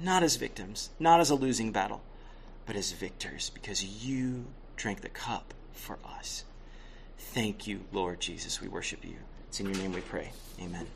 not 0.00 0.22
as 0.22 0.36
victims, 0.36 0.90
not 0.98 1.20
as 1.20 1.30
a 1.30 1.34
losing 1.34 1.72
battle, 1.72 2.02
but 2.66 2.76
as 2.76 2.92
victors, 2.92 3.50
because 3.50 3.84
you 3.84 4.46
drank 4.76 5.00
the 5.00 5.08
cup 5.08 5.54
for 5.72 5.98
us. 6.18 6.44
Thank 7.18 7.66
you, 7.66 7.80
Lord 7.92 8.20
Jesus. 8.20 8.60
We 8.60 8.68
worship 8.68 9.04
you. 9.04 9.16
It's 9.48 9.60
in 9.60 9.66
your 9.66 9.76
name 9.76 9.92
we 9.92 10.00
pray. 10.00 10.32
Amen. 10.60 10.86